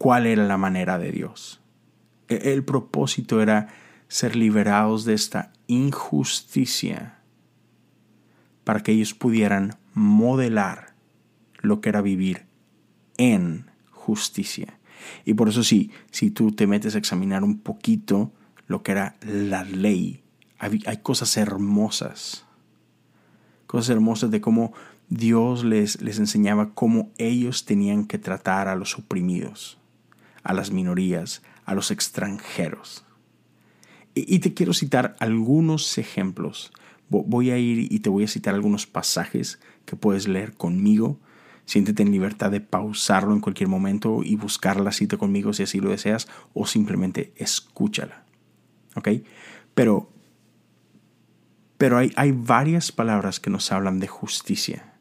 cuál 0.00 0.26
era 0.26 0.46
la 0.46 0.56
manera 0.56 0.98
de 0.98 1.12
Dios. 1.12 1.60
E-, 2.28 2.54
el 2.54 2.64
propósito 2.64 3.42
era 3.42 3.68
ser 4.08 4.34
liberados 4.34 5.04
de 5.04 5.12
esta 5.12 5.52
injusticia 5.66 7.18
para 8.64 8.80
que 8.80 8.92
ellos 8.92 9.12
pudieran 9.12 9.76
modelar 9.92 10.94
lo 11.58 11.82
que 11.82 11.90
era 11.90 12.00
vivir 12.00 12.46
en 13.18 13.70
justicia. 13.90 14.78
Y 15.26 15.34
por 15.34 15.50
eso 15.50 15.62
sí, 15.62 15.90
si 16.10 16.30
tú 16.30 16.52
te 16.52 16.66
metes 16.66 16.94
a 16.94 16.98
examinar 16.98 17.44
un 17.44 17.58
poquito 17.58 18.32
lo 18.68 18.82
que 18.82 18.92
era 18.92 19.16
la 19.20 19.64
ley, 19.64 20.22
hay, 20.58 20.80
cosas 21.02 21.36
hermosas, 21.36 22.46
cosas 23.66 23.90
hermosas 23.90 24.30
de 24.30 24.40
cómo 24.40 24.72
Dios 25.10 25.62
les, 25.62 26.00
les 26.00 26.18
enseñaba 26.18 26.72
cómo 26.72 27.10
ellos 27.18 27.66
tenían 27.66 28.06
que 28.06 28.18
tratar 28.18 28.66
a 28.68 28.76
los 28.76 28.98
oprimidos, 28.98 29.79
a 30.42 30.54
las 30.54 30.70
minorías, 30.70 31.42
a 31.64 31.74
los 31.74 31.90
extranjeros. 31.90 33.04
Y, 34.14 34.34
y 34.34 34.38
te 34.40 34.54
quiero 34.54 34.74
citar 34.74 35.16
algunos 35.20 35.98
ejemplos. 35.98 36.72
Voy 37.08 37.50
a 37.50 37.58
ir 37.58 37.92
y 37.92 38.00
te 38.00 38.08
voy 38.08 38.24
a 38.24 38.28
citar 38.28 38.54
algunos 38.54 38.86
pasajes 38.86 39.58
que 39.84 39.96
puedes 39.96 40.28
leer 40.28 40.52
conmigo 40.52 41.18
Siéntete 41.70 42.02
en 42.02 42.10
libertad 42.10 42.50
de 42.50 42.60
pausarlo 42.60 43.32
en 43.32 43.38
cualquier 43.38 43.68
momento 43.68 44.22
y 44.24 44.34
buscar 44.34 44.80
la 44.80 44.90
cita 44.90 45.18
conmigo 45.18 45.52
si 45.52 45.62
así 45.62 45.78
lo 45.78 45.90
deseas 45.90 46.26
o 46.52 46.66
simplemente 46.66 47.32
escúchala. 47.36 48.24
¿Ok? 48.96 49.08
Pero, 49.72 50.10
pero 51.78 51.98
hay, 51.98 52.12
hay 52.16 52.32
varias 52.32 52.90
palabras 52.90 53.38
que 53.38 53.50
nos 53.50 53.70
hablan 53.70 54.00
de 54.00 54.08
justicia. 54.08 54.94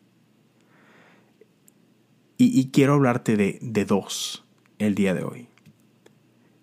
Y, 2.37 2.69
quiero 2.69 2.93
hablarte 2.93 3.35
de, 3.35 3.57
de, 3.63 3.85
dos 3.85 4.45
el 4.79 4.95
día 4.95 5.13
de 5.13 5.23
hoy. 5.23 5.47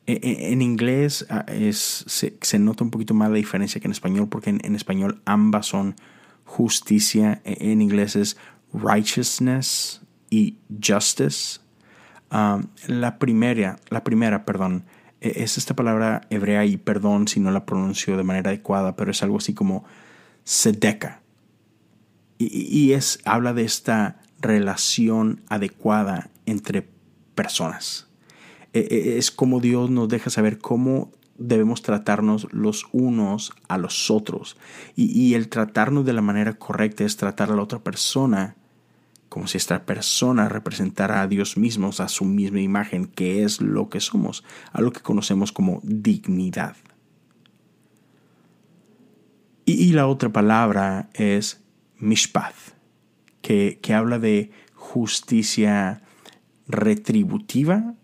E, 0.07 0.21
e, 0.23 0.53
en, 0.53 0.63
inglés 0.63 1.27
ah, 1.31 1.47
se, 1.71 2.59
nota 2.59 2.85
un 2.85 2.91
poquito 2.91 3.15
más 3.15 3.31
la 3.31 3.37
diferencia 3.37 3.81
que 3.81 3.89
en 3.89 3.93
español, 3.93 4.29
porque 4.29 4.51
en, 4.51 4.77
español 4.77 5.21
ambas 5.25 5.67
son 5.67 5.95
justicia. 6.45 7.41
E, 7.45 7.73
en 7.73 7.83
inglés 7.83 8.17
es 8.17 8.37
righteousness 8.73 10.03
y 10.31 10.59
justice. 10.85 11.61
La 12.31 13.19
primera, 13.19 13.79
la 13.89 14.05
primera, 14.05 14.45
perdón, 14.45 14.85
es 15.21 15.59
esta 15.59 15.75
palabra 15.75 16.23
hebrea 16.31 16.65
y 16.65 16.77
perdón 16.77 17.29
si 17.29 17.41
no 17.41 17.51
la 17.51 17.65
pronuncio 17.65 18.17
de 18.17 18.25
manera 18.25 18.51
adecuada, 18.51 18.97
pero 18.97 19.11
es 19.11 19.23
algo 19.23 19.39
así 19.39 19.55
como 19.55 19.85
sedeca. 20.45 21.23
Y, 22.39 22.93
es, 22.93 23.21
habla 23.25 23.55
de 23.55 23.65
esta 23.65 24.21
relación 24.41 25.43
adecuada 25.49 26.29
entre 26.45 26.87
personas. 27.35 28.06
E, 28.77 28.81
e, 28.91 29.19
es 29.19 29.31
como 29.31 29.61
Dios 29.61 29.89
nos 29.89 30.07
deja 30.07 30.29
saber 30.29 30.59
cómo 30.59 31.11
debemos 31.39 31.81
tratarnos 31.81 32.47
los 32.53 32.87
unos 32.93 33.55
a 33.69 33.79
los 33.79 34.11
otros. 34.11 34.59
Y, 34.95 35.33
el 35.33 35.49
tratarnos 35.49 36.05
de 36.05 36.13
la 36.13 36.21
manera 36.21 36.59
correcta 36.59 37.05
es 37.05 37.17
tratar 37.17 37.51
a 37.51 37.57
la 37.57 37.63
otra 37.63 37.79
persona 37.79 38.57
como 39.31 39.47
si 39.47 39.57
esta 39.57 39.87
persona 39.87 40.51
representara 40.51 41.23
a 41.23 41.27
Dios 41.27 41.57
mismo, 41.57 41.91
a 41.99 42.09
su 42.09 42.27
misma 42.27 42.61
imagen, 42.61 43.07
que 43.07 43.45
es 43.45 43.63
lo 43.63 43.89
que 43.89 44.01
somos, 44.01 44.45
a 44.73 44.83
lo 44.83 44.93
que 44.93 45.01
conocemos 45.01 45.53
como 45.53 45.81
dignidad. 45.83 46.77
Y, 49.65 49.93
la 49.93 50.07
otra 50.07 50.29
palabra 50.29 51.09
es 51.15 51.63
mishpath, 51.99 52.55
que, 53.41 53.79
que 53.81 53.95
habla 53.95 54.19
de 54.19 54.51
justicia 54.75 56.03
retributiva 56.69 57.95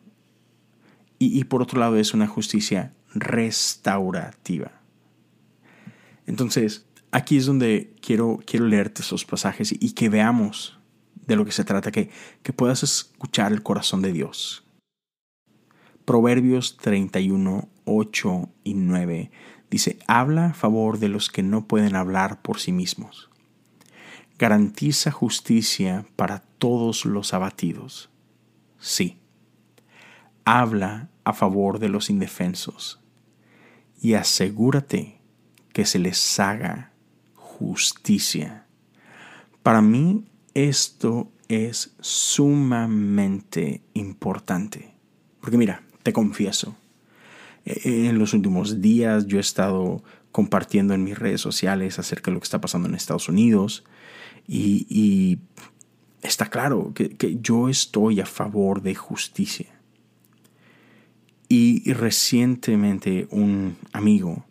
y, 1.24 1.44
por 1.44 1.62
otro 1.62 1.78
lado 1.78 1.96
es 1.96 2.14
una 2.14 2.26
justicia 2.26 2.94
restaurativa. 3.14 4.72
Entonces, 6.26 6.86
aquí 7.10 7.36
es 7.36 7.46
donde 7.46 7.94
quiero, 8.00 8.40
quiero 8.44 8.66
leerte 8.66 9.02
esos 9.02 9.24
pasajes 9.24 9.72
y, 9.72 9.92
que 9.92 10.08
veamos 10.08 10.78
de 11.26 11.36
lo 11.36 11.44
que 11.44 11.52
se 11.52 11.64
trata, 11.64 11.92
que, 11.92 12.10
que 12.42 12.52
puedas 12.52 12.82
escuchar 12.82 13.52
el 13.52 13.62
corazón 13.62 14.02
de 14.02 14.12
Dios. 14.12 14.64
Proverbios 16.04 16.76
31, 16.78 17.68
8 17.84 18.48
y 18.64 18.74
9 18.74 19.30
dice, 19.70 19.98
habla 20.08 20.46
a 20.46 20.54
favor 20.54 20.98
de 20.98 21.08
los 21.08 21.30
que 21.30 21.42
no 21.42 21.66
pueden 21.66 21.94
hablar 21.94 22.42
por 22.42 22.58
sí 22.58 22.72
mismos. 22.72 23.30
Garantiza 24.38 25.12
justicia 25.12 26.04
para 26.16 26.40
todos 26.58 27.04
los 27.04 27.32
abatidos. 27.32 28.10
Sí, 28.78 29.18
habla 30.44 31.08
a 31.24 31.32
favor 31.32 31.78
de 31.78 31.88
los 31.88 32.10
indefensos 32.10 33.00
y 34.00 34.14
asegúrate 34.14 35.20
que 35.72 35.86
se 35.86 35.98
les 35.98 36.40
haga 36.40 36.92
justicia. 37.34 38.66
Para 39.62 39.80
mí 39.80 40.24
esto 40.54 41.30
es 41.48 41.94
sumamente 42.00 43.82
importante. 43.94 44.94
Porque 45.40 45.56
mira, 45.56 45.82
te 46.02 46.12
confieso, 46.12 46.76
e-, 47.64 48.08
en 48.08 48.18
los 48.18 48.34
últimos 48.34 48.80
días 48.80 49.26
yo 49.26 49.38
he 49.38 49.40
estado 49.40 50.02
compartiendo 50.30 50.94
en 50.94 51.04
mis 51.04 51.18
redes 51.18 51.40
sociales 51.40 51.98
acerca 51.98 52.30
de 52.30 52.34
lo 52.34 52.40
que 52.40 52.44
está 52.44 52.60
pasando 52.60 52.88
en 52.88 52.94
Estados 52.94 53.28
Unidos 53.28 53.84
y, 54.48 55.38
está 56.22 56.46
claro 56.46 56.92
que, 56.94 57.38
yo 57.40 57.68
estoy 57.68 58.20
a 58.20 58.26
favor 58.26 58.82
de 58.82 58.94
justicia. 58.94 59.71
Y 61.54 61.92
recientemente 61.92 63.28
un 63.30 63.76
amigo 63.92 64.46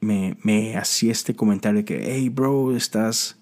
me, 0.00 0.38
me 0.42 0.74
hacía 0.78 1.12
este 1.12 1.36
comentario 1.36 1.80
de 1.80 1.84
que, 1.84 2.14
hey 2.14 2.30
bro, 2.30 2.74
estás 2.74 3.38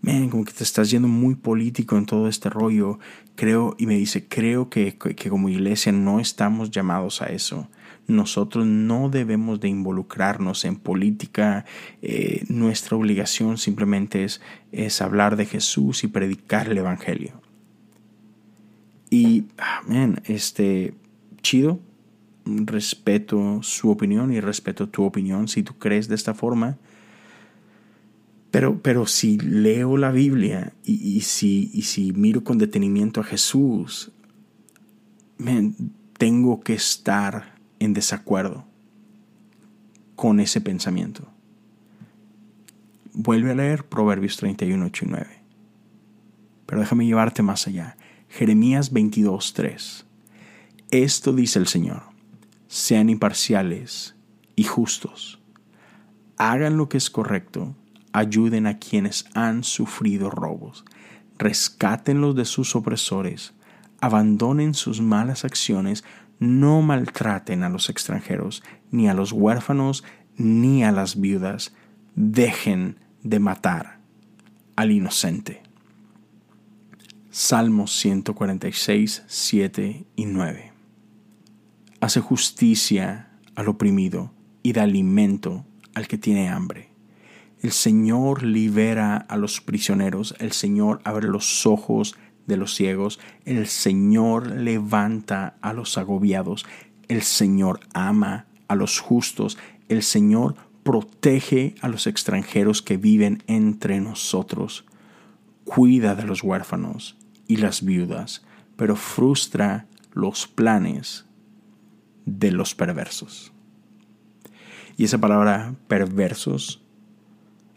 man, 0.00 0.30
como 0.30 0.46
que 0.46 0.54
te 0.54 0.64
estás 0.64 0.90
yendo 0.90 1.06
muy 1.06 1.34
político 1.34 1.98
en 1.98 2.06
todo 2.06 2.26
este 2.26 2.48
rollo. 2.48 2.98
Creo, 3.34 3.76
y 3.78 3.84
me 3.84 3.98
dice, 3.98 4.26
creo 4.26 4.70
que, 4.70 4.96
que, 4.96 5.28
como 5.28 5.50
iglesia 5.50 5.92
no 5.92 6.18
estamos 6.18 6.70
llamados 6.70 7.20
a 7.20 7.26
eso. 7.26 7.68
Nosotros 8.06 8.64
no 8.64 9.10
debemos 9.10 9.60
de 9.60 9.68
involucrarnos 9.68 10.64
en 10.64 10.76
política. 10.76 11.66
Eh, 12.00 12.42
nuestra 12.48 12.96
obligación 12.96 13.58
simplemente 13.58 14.24
es, 14.24 14.40
es 14.72 15.02
hablar 15.02 15.36
de 15.36 15.44
Jesús 15.44 16.04
y 16.04 16.08
predicar 16.08 16.70
el 16.70 16.78
Evangelio. 16.78 17.42
Y, 19.10 19.44
ah, 19.58 19.82
man, 19.86 20.22
este, 20.24 20.94
chido, 21.42 21.80
respeto 22.44 23.62
su 23.62 23.90
opinión 23.90 24.32
y 24.32 24.40
respeto 24.40 24.88
tu 24.88 25.04
opinión 25.04 25.48
si 25.48 25.62
tú 25.62 25.74
crees 25.78 26.08
de 26.08 26.14
esta 26.14 26.34
forma. 26.34 26.78
Pero, 28.50 28.80
pero 28.82 29.06
si 29.06 29.38
leo 29.38 29.96
la 29.96 30.12
Biblia 30.12 30.74
y, 30.84 31.20
si, 31.22 31.70
y 31.72 31.82
si 31.82 32.12
miro 32.12 32.44
con 32.44 32.58
detenimiento 32.58 33.20
a 33.20 33.24
Jesús, 33.24 34.12
tengo 36.18 36.60
que 36.60 36.74
estar 36.74 37.56
en 37.80 37.94
desacuerdo 37.94 38.64
con 40.14 40.38
ese 40.38 40.60
pensamiento. 40.60 41.28
Vuelve 43.12 43.50
a 43.50 43.54
leer 43.54 43.84
Proverbios 43.84 44.36
31, 44.36 44.86
8 44.86 45.04
y 45.04 45.08
9. 45.08 45.26
Pero 46.66 46.80
déjame 46.80 47.06
llevarte 47.06 47.42
más 47.42 47.66
allá. 47.66 47.96
Jeremías 48.28 48.92
22, 48.92 49.52
3. 49.54 50.06
Esto 50.90 51.32
dice 51.32 51.58
el 51.58 51.66
Señor. 51.66 52.13
Sean 52.74 53.08
imparciales 53.08 54.16
y 54.56 54.64
justos. 54.64 55.38
Hagan 56.38 56.76
lo 56.76 56.88
que 56.88 56.96
es 56.96 57.08
correcto 57.08 57.76
ayuden 58.12 58.66
a 58.66 58.80
quienes 58.80 59.26
han 59.32 59.62
sufrido 59.62 60.28
robos, 60.28 60.84
rescátenlos 61.38 62.34
de 62.34 62.44
sus 62.44 62.74
opresores, 62.74 63.54
abandonen 64.00 64.74
sus 64.74 65.00
malas 65.00 65.44
acciones, 65.44 66.02
no 66.40 66.82
maltraten 66.82 67.62
a 67.62 67.68
los 67.68 67.88
extranjeros, 67.90 68.64
ni 68.90 69.08
a 69.08 69.14
los 69.14 69.30
huérfanos, 69.30 70.02
ni 70.36 70.82
a 70.82 70.90
las 70.90 71.20
viudas, 71.20 71.76
dejen 72.16 72.98
de 73.22 73.38
matar 73.38 74.00
al 74.74 74.90
inocente. 74.90 75.62
Salmos 77.30 77.96
146, 77.96 79.22
7 79.28 80.06
y 80.16 80.24
9. 80.24 80.73
Hace 82.04 82.20
justicia 82.20 83.30
al 83.54 83.66
oprimido 83.66 84.30
y 84.62 84.74
da 84.74 84.82
alimento 84.82 85.64
al 85.94 86.06
que 86.06 86.18
tiene 86.18 86.50
hambre. 86.50 86.90
El 87.62 87.72
Señor 87.72 88.42
libera 88.42 89.16
a 89.16 89.38
los 89.38 89.62
prisioneros, 89.62 90.34
el 90.38 90.52
Señor 90.52 91.00
abre 91.04 91.28
los 91.28 91.64
ojos 91.64 92.14
de 92.46 92.58
los 92.58 92.74
ciegos, 92.74 93.20
el 93.46 93.66
Señor 93.68 94.48
levanta 94.48 95.56
a 95.62 95.72
los 95.72 95.96
agobiados, 95.96 96.66
el 97.08 97.22
Señor 97.22 97.80
ama 97.94 98.48
a 98.68 98.74
los 98.74 99.00
justos, 99.00 99.56
el 99.88 100.02
Señor 100.02 100.56
protege 100.82 101.74
a 101.80 101.88
los 101.88 102.06
extranjeros 102.06 102.82
que 102.82 102.98
viven 102.98 103.42
entre 103.46 103.98
nosotros, 104.00 104.84
cuida 105.64 106.14
de 106.14 106.24
los 106.24 106.42
huérfanos 106.42 107.16
y 107.48 107.56
las 107.56 107.82
viudas, 107.82 108.44
pero 108.76 108.94
frustra 108.94 109.86
los 110.12 110.46
planes 110.46 111.24
de 112.26 112.50
los 112.50 112.74
perversos. 112.74 113.52
Y 114.96 115.04
esa 115.04 115.18
palabra 115.18 115.74
perversos 115.88 116.82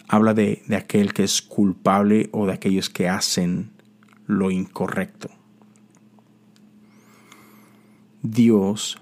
habla 0.08 0.34
de, 0.34 0.64
de, 0.68 0.76
aquel 0.76 1.14
que 1.14 1.24
es 1.24 1.42
culpable 1.42 2.30
o 2.32 2.46
de 2.46 2.54
aquellos 2.54 2.90
que 2.90 3.10
hacen 3.10 3.72
lo 4.26 4.52
incorrecto. 4.52 5.30
Dios 8.22 9.00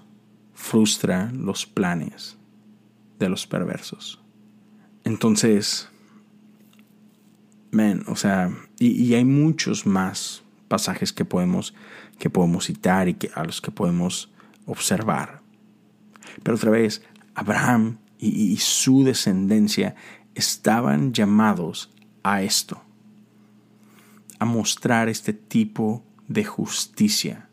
frustra 0.54 1.30
los 1.32 1.66
planes 1.66 2.36
de 3.18 3.28
los 3.28 3.46
perversos. 3.46 4.20
Entonces, 5.04 5.88
men, 7.70 8.02
o 8.08 8.16
sea, 8.16 8.50
y, 8.78 9.14
hay 9.14 9.24
muchos 9.24 9.86
más 9.86 10.42
pasajes 10.68 11.12
que 11.12 11.24
podemos, 11.24 11.74
que 12.18 12.30
podemos 12.30 12.66
citar 12.66 13.08
y 13.08 13.14
que, 13.14 13.30
a 13.34 13.44
los 13.44 13.60
que 13.60 13.70
podemos 13.70 14.30
observar. 14.66 15.42
Pero 16.42 16.56
otra 16.56 16.70
vez, 16.70 17.02
Abraham 17.34 17.98
y 18.18 18.56
su 18.56 19.04
descendencia 19.04 19.94
estaban 20.34 21.12
llamados 21.12 21.90
a 22.22 22.42
esto, 22.42 22.82
a 24.38 24.44
mostrar 24.44 25.08
este 25.08 25.32
tipo 25.32 26.04
de 26.28 26.44
justicia, 26.44 27.48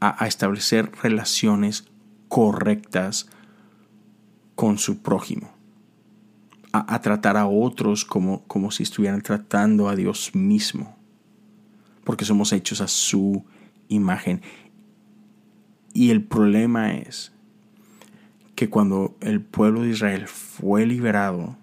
a, 0.00 0.26
establecer 0.26 0.90
relaciones 1.00 1.84
correctas 2.28 3.28
con 4.56 4.78
su 4.78 4.98
prójimo, 4.98 5.52
a, 6.72 7.00
tratar 7.00 7.36
a 7.36 7.46
otros 7.46 8.04
como, 8.04 8.42
como 8.46 8.70
si 8.72 8.82
estuvieran 8.82 9.22
tratando 9.22 9.88
a 9.88 9.94
Dios 9.94 10.34
mismo, 10.34 10.96
porque 12.02 12.24
somos 12.24 12.52
hechos 12.52 12.80
a 12.80 12.88
su 12.88 13.44
imagen. 13.88 14.42
Y 15.94 16.10
el 16.10 16.22
problema 16.22 16.94
es 16.94 17.32
que 18.54 18.70
cuando 18.70 19.16
el 19.20 19.40
pueblo 19.40 19.82
de 19.82 19.90
Israel 19.90 20.26
fue 20.28 20.86
liberado 20.86 21.56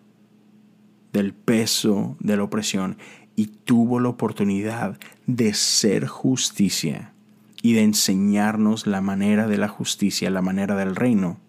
del 1.13 1.33
peso 1.33 2.15
de 2.19 2.37
la 2.37 2.43
opresión 2.43 2.97
y 3.35 3.47
tuvo 3.47 3.99
la 3.99 4.09
oportunidad 4.09 4.99
de 5.25 5.53
ser 5.53 6.07
justicia 6.07 7.13
y 7.61 7.73
de 7.73 7.83
enseñarnos 7.83 8.85
la 8.85 9.01
manera 9.01 9.47
de 9.47 9.57
la 9.57 9.67
justicia, 9.67 10.29
la 10.29 10.41
manera 10.41 10.75
del 10.75 10.95
reino, 10.95 11.39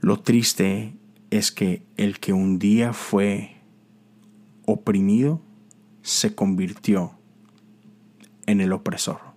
lo 0.00 0.20
triste 0.20 0.94
es 1.30 1.50
que 1.50 1.82
el 1.96 2.20
que 2.20 2.32
un 2.32 2.58
día 2.58 2.92
fue 2.92 3.56
oprimido 4.66 5.40
se 6.02 6.34
convirtió 6.34 7.12
en 8.46 8.60
el 8.60 8.72
opresor. 8.72 9.33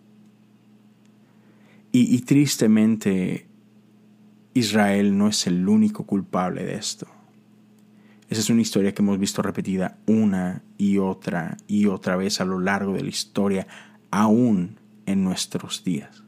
Y, 2.00 2.20
tristemente 2.20 3.48
Israel 4.54 5.18
no 5.18 5.30
es 5.30 5.48
el 5.48 5.68
único 5.68 6.06
culpable 6.06 6.64
de 6.64 6.76
esto. 6.76 7.08
Esa 8.30 8.42
es 8.42 8.52
una 8.52 8.62
historia 8.62 8.94
que 8.94 9.02
hemos 9.02 9.18
visto 9.18 9.42
repetida 9.42 9.98
una 10.06 10.62
y 10.78 11.00
otra 11.00 11.58
y 11.68 11.88
otra 11.88 12.16
vez 12.16 12.40
a 12.40 12.46
lo 12.46 12.60
largo 12.60 12.94
de 12.94 13.02
la 13.02 13.10
historia, 13.10 13.66
aún 14.12 14.78
en 15.08 15.24
nuestros 15.24 15.84
días. 15.84 16.22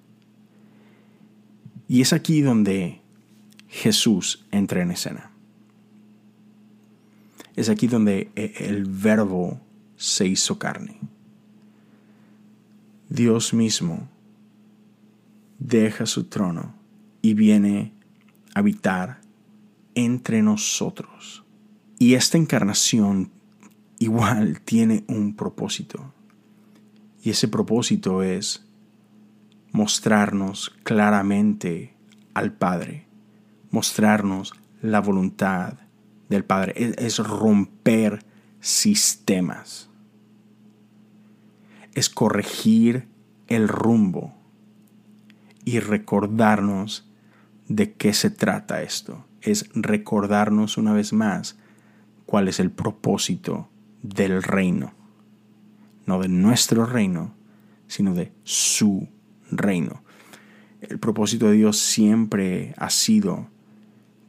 Y 1.88 2.02
es 2.02 2.14
aquí 2.14 2.42
donde 2.42 3.02
Jesús 3.68 4.48
entra 4.50 4.82
en 4.82 4.90
escena. 4.90 5.30
Es 7.56 7.70
aquí 7.70 7.86
donde 7.86 8.32
e, 8.36 8.54
el 8.58 8.86
verbo 8.86 9.62
se 9.98 10.26
hizo 10.26 10.58
carne. 10.58 10.98
Dios 13.08 13.54
mismo 13.54 14.10
deja 15.60 16.06
su 16.06 16.26
trono 16.26 16.74
y 17.22 17.34
viene 17.34 17.94
habitar 18.56 19.22
entre 19.94 20.42
nosotros. 20.42 21.44
Y 22.00 22.14
esta 22.14 22.38
encarnación 22.38 23.32
igual 24.00 24.62
tiene 24.66 25.04
un 25.08 25.36
propósito. 25.36 26.14
Y 27.22 27.32
ese 27.32 27.50
propósito 27.50 28.24
es 28.24 28.66
mostrarnos 29.72 30.72
claramente 30.84 31.94
al 32.34 32.54
Padre, 32.54 33.06
mostrarnos 33.72 34.54
la 34.82 35.02
voluntad 35.02 35.74
del 36.30 36.46
Padre, 36.46 36.74
es, 36.98 37.18
romper 37.18 38.24
sistemas, 38.62 39.90
es 41.94 42.10
corregir 42.10 43.08
el 43.48 43.68
rumbo 43.68 44.39
y 45.70 45.80
recordarnos 45.80 47.08
de 47.68 47.94
qué 47.94 48.14
se 48.14 48.32
trata 48.32 48.82
esto. 48.82 49.24
Es 49.42 49.70
recordarnos 49.76 50.80
una 50.80 50.94
vez 50.94 51.14
más 51.14 51.60
cuál 52.26 52.48
es 52.48 52.60
el 52.60 52.72
propósito 52.72 53.70
del 54.02 54.42
reino. 54.42 54.94
No 56.08 56.18
de 56.20 56.28
nuestro 56.28 56.88
reino, 56.88 57.36
sino 57.88 58.16
de 58.16 58.32
su 58.44 59.10
reino. 59.52 60.02
El 60.82 60.98
propósito 60.98 61.50
de 61.50 61.58
Dios 61.58 61.78
siempre 61.78 62.74
ha 62.78 62.90
sido 62.90 63.48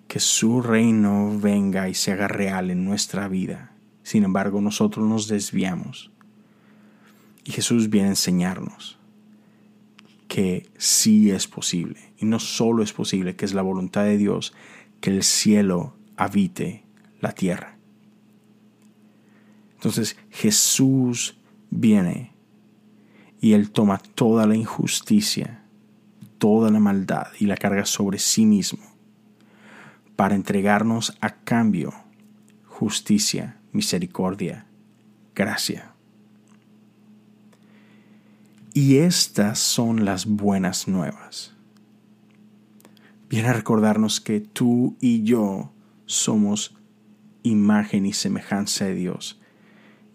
que 0.08 0.20
su 0.20 0.60
reino 0.60 1.38
venga 1.40 1.88
y 1.88 1.94
se 1.94 2.12
haga 2.12 2.28
real 2.28 2.70
en 2.70 2.84
nuestra 2.84 3.28
vida. 3.28 3.72
Sin 4.02 4.24
embargo, 4.24 4.60
nosotros 4.60 5.08
nos 5.08 5.26
desviamos. 5.26 6.10
Y 7.44 7.52
Jesús 7.52 7.88
viene 7.88 8.08
a 8.08 8.10
enseñarnos 8.10 8.99
que 10.30 10.70
sí 10.78 11.32
es 11.32 11.48
posible. 11.48 11.98
Y 12.16 12.24
no 12.24 12.38
solo 12.38 12.84
es 12.84 12.92
posible, 12.92 13.34
que 13.34 13.44
es 13.44 13.52
la 13.52 13.62
voluntad 13.62 14.04
de 14.04 14.16
Dios 14.16 14.54
que 15.00 15.10
el 15.10 15.24
cielo 15.24 15.96
habite 16.16 16.84
la 17.20 17.32
tierra. 17.32 17.76
Entonces 19.74 20.16
Jesús 20.30 21.36
viene 21.70 22.32
y 23.40 23.54
Él 23.54 23.72
toma 23.72 23.98
toda 23.98 24.46
la 24.46 24.54
injusticia, 24.54 25.64
toda 26.38 26.70
la 26.70 26.78
maldad 26.78 27.26
y 27.40 27.46
la 27.46 27.56
carga 27.56 27.84
sobre 27.84 28.20
sí 28.20 28.46
mismo 28.46 28.84
para 30.14 30.36
entregarnos 30.36 31.18
a 31.20 31.34
cambio 31.42 31.92
justicia, 32.66 33.58
misericordia, 33.72 34.64
gracia. 35.34 35.89
Y 38.72 38.98
estas 38.98 39.58
son 39.58 40.04
las 40.04 40.26
buenas 40.26 40.86
nuevas. 40.86 41.54
Viene 43.28 43.48
a 43.48 43.52
recordarnos 43.52 44.20
que 44.20 44.40
tú 44.40 44.96
y 45.00 45.22
yo 45.22 45.72
somos 46.06 46.76
imagen 47.42 48.06
y 48.06 48.12
semejanza 48.12 48.84
de 48.84 48.94
Dios. 48.94 49.40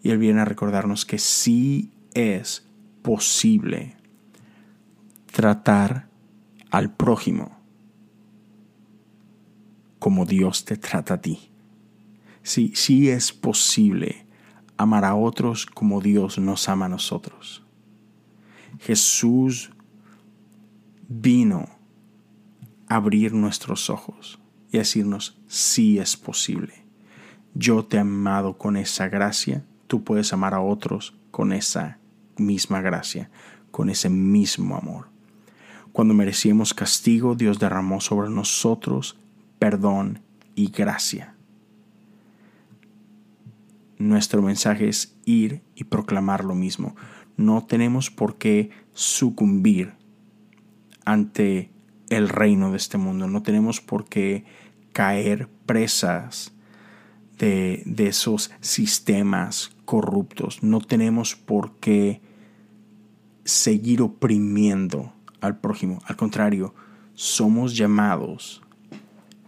Y 0.02 0.10
Él 0.10 0.18
viene 0.18 0.40
a 0.40 0.44
recordarnos 0.44 1.04
que 1.04 1.18
sí 1.18 1.90
es 2.14 2.66
posible 3.02 3.96
tratar 5.32 6.08
al 6.70 6.94
prójimo 6.94 7.56
como 9.98 10.24
Dios 10.24 10.64
te 10.64 10.76
trata 10.76 11.14
a 11.14 11.20
ti. 11.20 11.50
Sí, 12.42 12.72
sí 12.74 13.10
es 13.10 13.32
posible 13.32 14.24
amar 14.76 15.04
a 15.04 15.14
otros 15.14 15.66
como 15.66 16.00
Dios 16.00 16.38
nos 16.38 16.68
ama 16.68 16.86
a 16.86 16.90
nosotros. 16.90 17.65
Jesús 18.80 19.70
vino 21.08 21.68
a 22.88 22.96
abrir 22.96 23.32
nuestros 23.32 23.90
ojos 23.90 24.38
y 24.70 24.76
a 24.76 24.80
decirnos, 24.80 25.38
sí 25.46 25.98
es 25.98 26.16
posible. 26.16 26.84
Yo 27.54 27.84
te 27.84 27.96
he 27.96 28.00
amado 28.00 28.58
con 28.58 28.76
esa 28.76 29.08
gracia, 29.08 29.64
tú 29.86 30.04
puedes 30.04 30.32
amar 30.32 30.54
a 30.54 30.60
otros 30.60 31.16
con 31.30 31.52
esa 31.52 31.98
misma 32.36 32.80
gracia, 32.80 33.30
con 33.70 33.88
ese 33.88 34.10
mismo 34.10 34.76
amor. 34.76 35.08
Cuando 35.92 36.12
merecíamos 36.12 36.74
castigo, 36.74 37.34
Dios 37.34 37.58
derramó 37.58 38.00
sobre 38.00 38.28
nosotros 38.28 39.18
perdón 39.58 40.20
y 40.54 40.70
gracia. 40.70 41.34
Nuestro 43.98 44.42
mensaje 44.42 44.88
es 44.88 45.16
ir 45.24 45.62
y 45.74 45.84
proclamar 45.84 46.44
lo 46.44 46.54
mismo 46.54 46.94
no 47.36 47.64
tenemos 47.64 48.10
por 48.10 48.36
qué 48.36 48.70
sucumbir 48.92 49.94
ante 51.04 51.70
el 52.08 52.28
reino 52.28 52.70
de 52.70 52.76
este 52.76 52.98
mundo, 52.98 53.26
no 53.28 53.42
tenemos 53.42 53.80
por 53.80 54.08
qué 54.08 54.44
caer 54.92 55.48
presas 55.66 56.52
de, 57.38 57.82
de 57.84 58.08
esos 58.08 58.50
sistemas 58.60 59.70
corruptos. 59.84 60.62
No 60.62 60.80
tenemos 60.80 61.34
por 61.36 61.72
qué 61.76 62.20
seguir 63.44 64.02
oprimiendo 64.02 65.12
al 65.40 65.58
prójimo. 65.58 66.00
Al 66.06 66.16
contrario, 66.16 66.74
somos 67.14 67.76
llamados, 67.76 68.62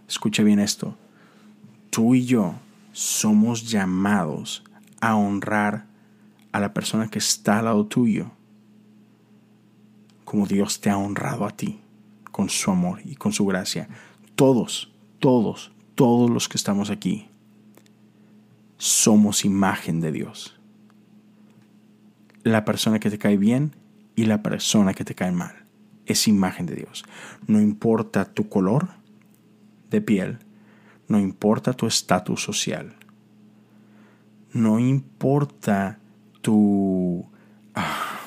escucha 0.07 0.43
bien 0.43 0.59
esto, 0.59 0.97
tú 1.89 2.15
y 2.15 2.25
yo 2.25 2.55
somos 2.91 3.69
llamados 3.69 4.63
a 5.01 5.15
honrar 5.15 5.85
a 6.51 6.59
la 6.59 6.73
persona 6.73 7.09
que 7.09 7.19
está 7.19 7.59
al 7.59 7.65
lado 7.65 7.85
tuyo, 7.85 8.31
como 10.25 10.47
Dios 10.47 10.79
te 10.81 10.89
ha 10.89 10.97
honrado 10.97 11.45
a 11.45 11.51
ti, 11.51 11.81
con 12.31 12.49
su 12.49 12.71
amor 12.71 13.01
y 13.03 13.15
con 13.15 13.33
su 13.33 13.45
gracia. 13.45 13.89
Todos, 14.35 14.91
todos, 15.19 15.71
todos 15.95 16.29
los 16.29 16.47
que 16.47 16.57
estamos 16.57 16.89
aquí, 16.89 17.29
somos 18.77 19.43
imagen 19.43 19.99
de 19.99 20.11
Dios. 20.11 20.59
La 22.43 22.63
persona 22.63 22.99
que 22.99 23.09
te 23.09 23.17
cae 23.17 23.37
bien 23.37 23.75
y 24.15 24.25
la 24.25 24.41
persona 24.41 24.93
que 24.93 25.03
te 25.03 25.15
cae 25.15 25.31
mal 25.31 25.65
es 26.05 26.27
imagen 26.27 26.65
de 26.65 26.75
Dios. 26.75 27.03
No 27.47 27.61
importa 27.61 28.25
tu 28.25 28.49
color 28.49 28.89
de 29.89 30.01
piel, 30.01 30.39
no 31.07 31.19
importa 31.19 31.73
tu 31.73 31.87
estatus 31.87 32.41
social, 32.41 32.95
no 34.53 34.79
importa 34.79 35.98
tu, 36.49 37.27
ah, 37.75 38.17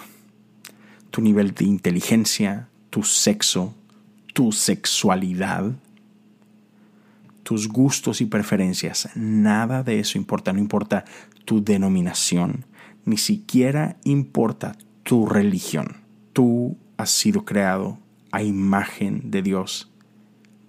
tu 1.11 1.21
nivel 1.21 1.55
de 1.55 1.65
inteligencia, 1.65 2.69
tu 2.89 3.03
sexo, 3.03 3.75
tu 4.33 4.53
sexualidad, 4.53 5.73
tus 7.43 7.67
gustos 7.67 8.21
y 8.21 8.27
preferencias. 8.27 9.09
Nada 9.17 9.83
de 9.83 9.99
eso 9.99 10.19
importa. 10.19 10.53
No 10.53 10.61
importa 10.61 11.05
tu 11.45 11.65
denominación, 11.65 12.65
ni 13.05 13.17
siquiera 13.17 13.97
importa 14.05 14.77
tu 15.03 15.27
religión. 15.27 15.97
Tú 16.33 16.77
has 16.99 17.11
sido 17.11 17.45
creado 17.45 17.99
a 18.31 18.45
imagen 18.45 19.33
de 19.33 19.43
Dios, 19.43 19.91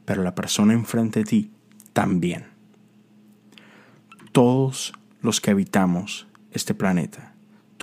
pero 0.06 0.24
la 0.24 0.34
persona 0.34 0.74
enfrente 0.74 1.20
de 1.20 1.26
ti 1.26 1.52
también. 1.94 2.46
Todos 4.32 4.94
los 5.22 5.40
que 5.40 5.52
habitamos 5.52 6.26
este 6.52 6.74
planeta, 6.74 7.33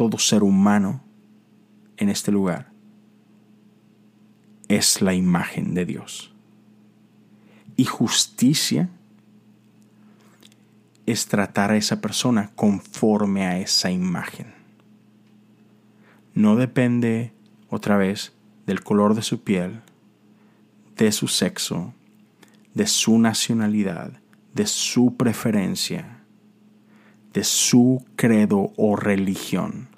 todo 0.00 0.16
ser 0.16 0.42
humano 0.42 1.02
en 1.98 2.08
este 2.08 2.32
lugar, 2.32 2.72
es 4.66 5.02
la 5.02 5.12
imagen 5.12 5.74
de 5.74 5.84
Dios. 5.84 6.32
Y 7.76 7.84
justicia 7.84 8.88
es 11.04 11.26
tratar 11.26 11.72
a 11.72 11.76
esa 11.76 12.00
persona 12.00 12.50
conforme 12.56 13.44
a 13.44 13.58
esa 13.58 13.90
imagen. 13.90 14.54
No 16.32 16.56
depende, 16.56 17.34
otra 17.68 17.98
vez, 17.98 18.32
del 18.64 18.82
color 18.82 19.14
de 19.14 19.20
su 19.20 19.42
piel, 19.42 19.82
de 20.96 21.12
su 21.12 21.28
sexo, 21.28 21.92
de 22.72 22.86
su 22.86 23.18
nacionalidad, 23.18 24.12
de 24.54 24.66
su 24.66 25.18
preferencia, 25.18 26.22
de 27.34 27.44
su 27.44 28.02
credo 28.16 28.72
o 28.78 28.96
religión. 28.96 29.89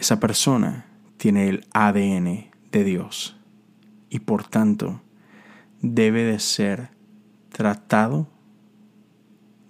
Esa 0.00 0.18
persona 0.18 0.86
tiene 1.18 1.50
el 1.50 1.66
ADN 1.74 2.50
de 2.72 2.84
Dios 2.84 3.36
y 4.08 4.20
por 4.20 4.48
tanto 4.48 5.02
debe 5.82 6.24
de 6.24 6.38
ser 6.38 6.88
tratado 7.50 8.26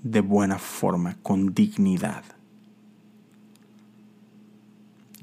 de 0.05 0.21
buena 0.21 0.61
forma, 0.61 1.17
con 1.25 1.53
dignidad. 1.53 2.23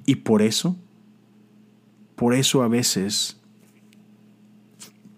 Y 0.05 0.15
por 0.15 0.41
eso, 0.41 0.75
por 2.17 2.33
eso 2.33 2.61
a 2.61 2.67
veces 2.67 3.39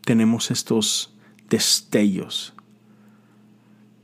tenemos 0.05 0.51
estos 0.51 1.15
destellos 1.49 2.53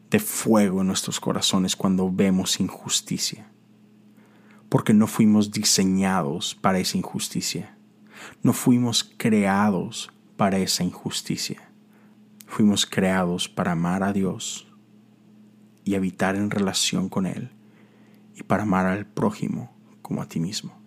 de 0.10 0.20
fuego 0.20 0.82
en 0.82 0.88
nuestros 0.88 1.20
corazones 1.20 1.76
cuando 1.76 2.12
vemos 2.12 2.60
injusticia. 2.60 3.52
Porque 4.76 4.94
no 4.94 5.08
fuimos 5.08 5.52
diseñados 5.52 6.54
para 6.54 6.80
esa 6.80 6.98
injusticia. 6.98 7.78
No 8.44 8.52
fuimos 8.52 9.10
creados 9.16 10.12
para 10.36 10.58
esa 10.58 10.84
injusticia. 10.84 11.70
Fuimos 12.46 12.86
creados 12.86 13.48
para 13.48 13.72
amar 13.72 14.04
a 14.04 14.12
Dios 14.12 14.68
y 15.86 15.96
habitar 15.96 16.36
en 16.36 16.52
relación 16.52 17.08
con 17.08 17.26
Él 17.26 17.52
y 18.36 18.44
para 18.44 18.64
amar 18.64 18.86
al 18.86 19.06
prójimo 19.06 19.74
como 20.02 20.22
a 20.22 20.28
ti 20.28 20.42
mismo. 20.42 20.78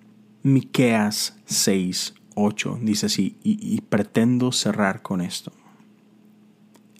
Miqueas 0.43 1.39
6, 1.47 2.13
8 2.35 2.81
dice 2.83 3.07
así, 3.07 3.39
y, 3.43 3.75
y 3.75 3.81
pretendo 3.81 4.53
cerrar 4.53 5.01
con 5.01 5.23
esto. 5.23 5.51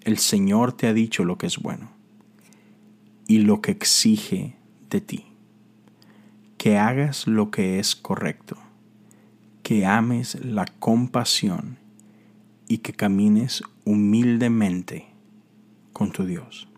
El 0.05 0.17
Señor 0.17 0.73
te 0.73 0.87
ha 0.87 0.95
dicho 0.95 1.27
lo 1.27 1.37
que 1.37 1.49
es 1.49 1.59
bueno 1.59 1.91
y 3.27 3.41
lo 3.41 3.61
que 3.61 3.73
exige 3.73 4.57
de 4.89 5.03
ti. 5.03 5.28
Que 6.69 6.77
hagas 6.77 7.27
lo 7.27 7.51
que 7.51 7.79
es 7.79 7.97
correcto, 7.97 8.59
que 9.63 9.87
ames 9.87 10.45
la 10.45 10.67
compasión 10.67 11.79
y 12.69 12.79
que 12.79 12.93
camines 12.93 13.63
humildemente 13.87 15.07
con 15.95 16.13
tu 16.13 16.27
Dios. 16.27 16.69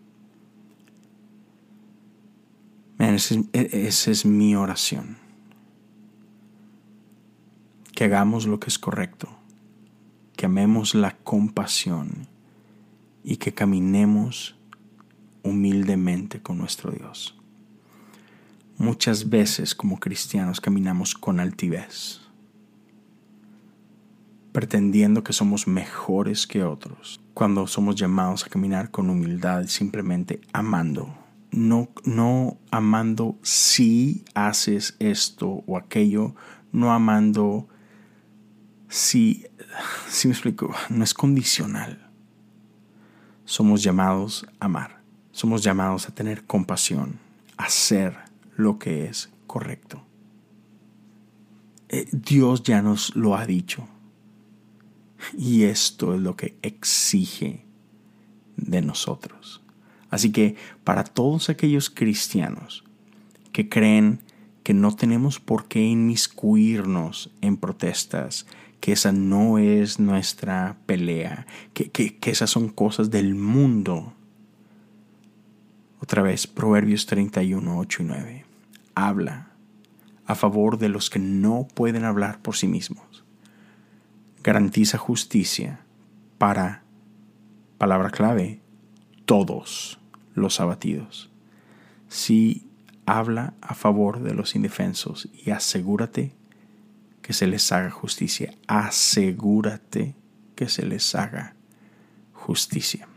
esa 2.99 4.11
es 4.11 4.25
mi 4.25 4.55
oración. 4.55 5.17
Que 7.93 8.05
hagamos 8.05 8.45
lo 8.45 8.61
que 8.61 8.69
es 8.69 8.79
correcto, 8.79 9.27
que 10.37 10.45
amemos 10.45 10.95
la 10.95 11.17
compasión 11.17 12.29
y 13.25 13.35
que 13.35 13.53
caminemos 13.53 14.55
humildemente 15.43 16.41
con 16.41 16.59
nuestro 16.59 16.91
Dios. 16.91 17.40
Muchas 18.81 19.29
veces 19.29 19.75
como 19.75 19.99
cristianos 19.99 20.59
caminamos 20.59 21.13
con 21.13 21.39
altivez, 21.39 22.19
pretendiendo 24.51 25.23
que 25.23 25.33
somos 25.33 25.67
mejores 25.67 26.47
que 26.47 26.63
otros, 26.63 27.21
cuando 27.35 27.67
somos 27.67 27.95
llamados 27.95 28.43
a 28.43 28.49
caminar 28.49 28.89
con 28.89 29.11
humildad, 29.11 29.67
simplemente 29.67 30.41
amando. 30.51 31.15
No, 31.51 31.89
no 32.05 32.57
amando 32.71 33.37
si 33.43 34.25
haces 34.33 34.95
esto 34.97 35.63
o 35.67 35.77
aquello, 35.77 36.33
no 36.71 36.91
amando 36.91 37.67
si, 38.89 39.45
si 40.09 40.27
me 40.27 40.33
explico, 40.33 40.73
no 40.89 41.03
es 41.03 41.13
condicional. 41.13 42.09
Somos 43.45 43.83
llamados 43.83 44.47
a 44.59 44.65
amar. 44.65 45.03
Somos 45.31 45.61
llamados 45.61 46.09
a 46.09 46.15
tener 46.15 46.45
compasión, 46.45 47.19
a 47.57 47.65
hacer 47.65 48.30
lo 48.55 48.79
que 48.79 49.05
es 49.05 49.31
correcto. 49.47 50.03
Eh, 51.89 52.07
Dios 52.11 52.63
ya 52.63 52.81
nos 52.81 53.15
lo 53.15 53.35
ha 53.35 53.45
dicho. 53.45 53.87
Y 55.37 55.63
esto 55.63 56.15
es 56.15 56.21
lo 56.21 56.35
que 56.35 56.55
exige 56.61 57.65
de 58.55 58.81
nosotros. 58.81 59.61
Así 60.09 60.31
que 60.31 60.55
para 60.83 61.03
todos 61.03 61.49
aquellos 61.49 61.89
cristianos 61.89 62.83
que 63.51 63.69
creen 63.69 64.19
que 64.63 64.73
no 64.73 64.95
tenemos 64.95 65.39
por 65.39 65.67
qué 65.67 65.81
inmiscuirnos 65.81 67.31
en 67.41 67.57
protestas, 67.57 68.45
que 68.79 68.93
esa 68.93 69.11
no 69.11 69.57
es 69.57 69.99
nuestra 69.99 70.77
pelea, 70.85 71.45
que, 71.73 71.91
que 71.91 72.31
esas 72.31 72.49
son 72.49 72.69
cosas 72.69 73.09
del 73.09 73.35
mundo, 73.35 74.13
otra 76.01 76.23
vez, 76.23 76.47
Proverbios 76.47 77.05
31, 77.05 77.77
8 77.77 78.01
y 78.01 78.05
9. 78.05 78.45
Habla 78.95 79.51
a 80.25 80.33
favor 80.33 80.79
de 80.79 80.89
los 80.89 81.11
que 81.11 81.19
no 81.19 81.67
pueden 81.75 82.05
hablar 82.05 82.41
por 82.41 82.55
sí 82.55 82.67
mismos. 82.67 83.23
Garantiza 84.43 84.97
justicia 84.97 85.81
para, 86.39 86.81
palabra 87.77 88.09
clave, 88.09 88.61
todos 89.25 89.99
los 90.33 90.59
abatidos. 90.59 91.29
Sí, 92.09 92.67
habla 93.05 93.53
a 93.61 93.75
favor 93.75 94.23
de 94.23 94.33
los 94.33 94.55
indefensos 94.55 95.29
y 95.45 95.51
asegúrate 95.51 96.33
que 97.21 97.33
se 97.33 97.45
les 97.45 97.71
haga 97.71 97.91
justicia. 97.91 98.55
Asegúrate 98.65 100.15
que 100.55 100.67
se 100.67 100.83
les 100.83 101.13
haga 101.13 101.53
justicia. 102.33 103.07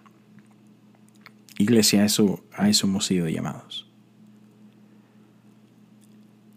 Iglesia, 1.59 2.03
a 2.03 2.05
eso, 2.05 2.45
a 2.53 2.69
eso 2.69 2.87
hemos 2.87 3.07
sido 3.07 3.29
llamados. 3.29 3.89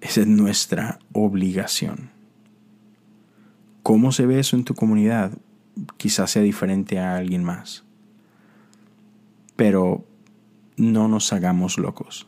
Esa 0.01 0.21
es 0.21 0.27
nuestra 0.27 0.99
obligación. 1.13 2.11
¿Cómo 3.83 4.11
se 4.11 4.25
ve 4.25 4.39
eso 4.39 4.55
en 4.55 4.63
tu 4.63 4.73
comunidad? 4.75 5.37
Quizás 5.97 6.31
sea 6.31 6.41
diferente 6.41 6.99
a 6.99 7.15
alguien 7.17 7.43
más. 7.43 7.83
Pero 9.55 10.05
no 10.77 11.07
nos 11.07 11.31
hagamos 11.33 11.77
locos. 11.77 12.27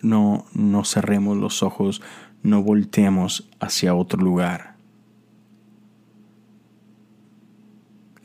No, 0.00 0.46
no 0.54 0.84
cerremos 0.84 1.36
los 1.36 1.62
ojos, 1.62 2.02
no 2.42 2.62
volteemos 2.62 3.48
hacia 3.60 3.94
otro 3.94 4.22
lugar. 4.22 4.76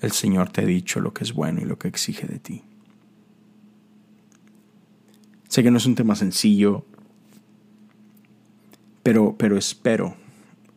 El 0.02 0.12
Señor 0.12 0.50
te 0.50 0.62
ha 0.62 0.66
dicho 0.66 1.00
lo 1.00 1.14
que 1.14 1.24
es 1.24 1.34
bueno 1.34 1.62
y 1.62 1.66
lo 1.66 1.80
que 1.80 1.88
exige 1.88 2.28
de 2.28 2.40
ti. 2.40 2.64
Sé 5.54 5.62
que 5.62 5.70
no 5.70 5.78
es 5.78 5.86
un 5.86 5.94
tema 5.94 6.16
sencillo, 6.16 6.84
pero, 9.04 9.36
pero 9.38 9.56
espero, 9.56 10.16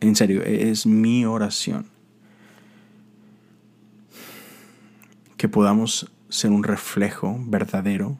en 0.00 0.14
serio, 0.14 0.42
es 0.42 0.84
mi 0.84 1.24
oración, 1.24 1.86
que 5.38 5.48
podamos 5.48 6.12
ser 6.28 6.50
un 6.50 6.62
reflejo 6.62 7.38
verdadero 7.46 8.18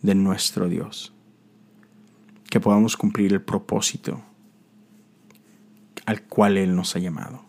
de 0.00 0.14
nuestro 0.14 0.66
Dios. 0.66 1.12
Que 2.48 2.58
podamos 2.58 2.96
cumplir 2.96 3.34
el 3.34 3.42
propósito 3.42 4.22
al 6.06 6.22
cual 6.22 6.56
Él 6.56 6.74
nos 6.74 6.96
ha 6.96 7.00
llamado. 7.00 7.44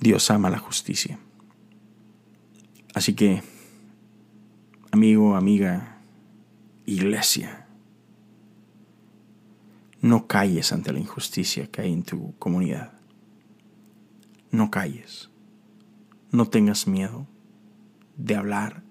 Dios 0.00 0.28
ama 0.32 0.50
la 0.50 0.58
justicia. 0.58 1.20
Así 2.92 3.14
que, 3.14 3.44
amigo, 4.90 5.36
amiga, 5.36 5.98
iglesia, 6.86 7.66
no 10.00 10.26
calles 10.26 10.72
ante 10.72 10.92
la 10.92 11.00
injusticia 11.00 11.66
que 11.66 11.82
hay 11.82 11.92
en 11.92 12.02
tu 12.02 12.34
comunidad. 12.38 12.92
No 14.50 14.70
calles. 14.70 15.30
No 16.30 16.46
tengas 16.46 16.86
miedo 16.86 17.26
de 18.16 18.36
hablar, 18.36 18.82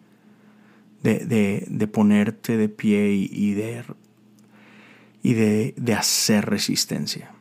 de, 1.03 1.65
de, 1.69 1.87
ponerte 1.87 2.57
de 2.57 2.69
pie 2.69 3.13
y, 3.13 3.53
de, 3.53 3.83
y 5.23 5.33
de, 5.33 5.73
de 5.77 5.93
hacer 5.93 6.45
resistencia. 6.45 7.31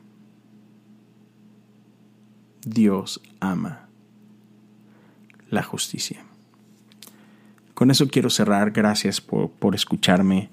Dios 2.65 3.21
ama 3.41 3.89
la 5.51 5.63
justicia. 5.63 6.26
Con 7.77 7.91
eso 7.91 8.09
quiero 8.09 8.31
cerrar. 8.31 8.71
Gracias 8.71 9.21
por, 9.21 9.51
por 9.51 9.75
escucharme. 9.75 10.49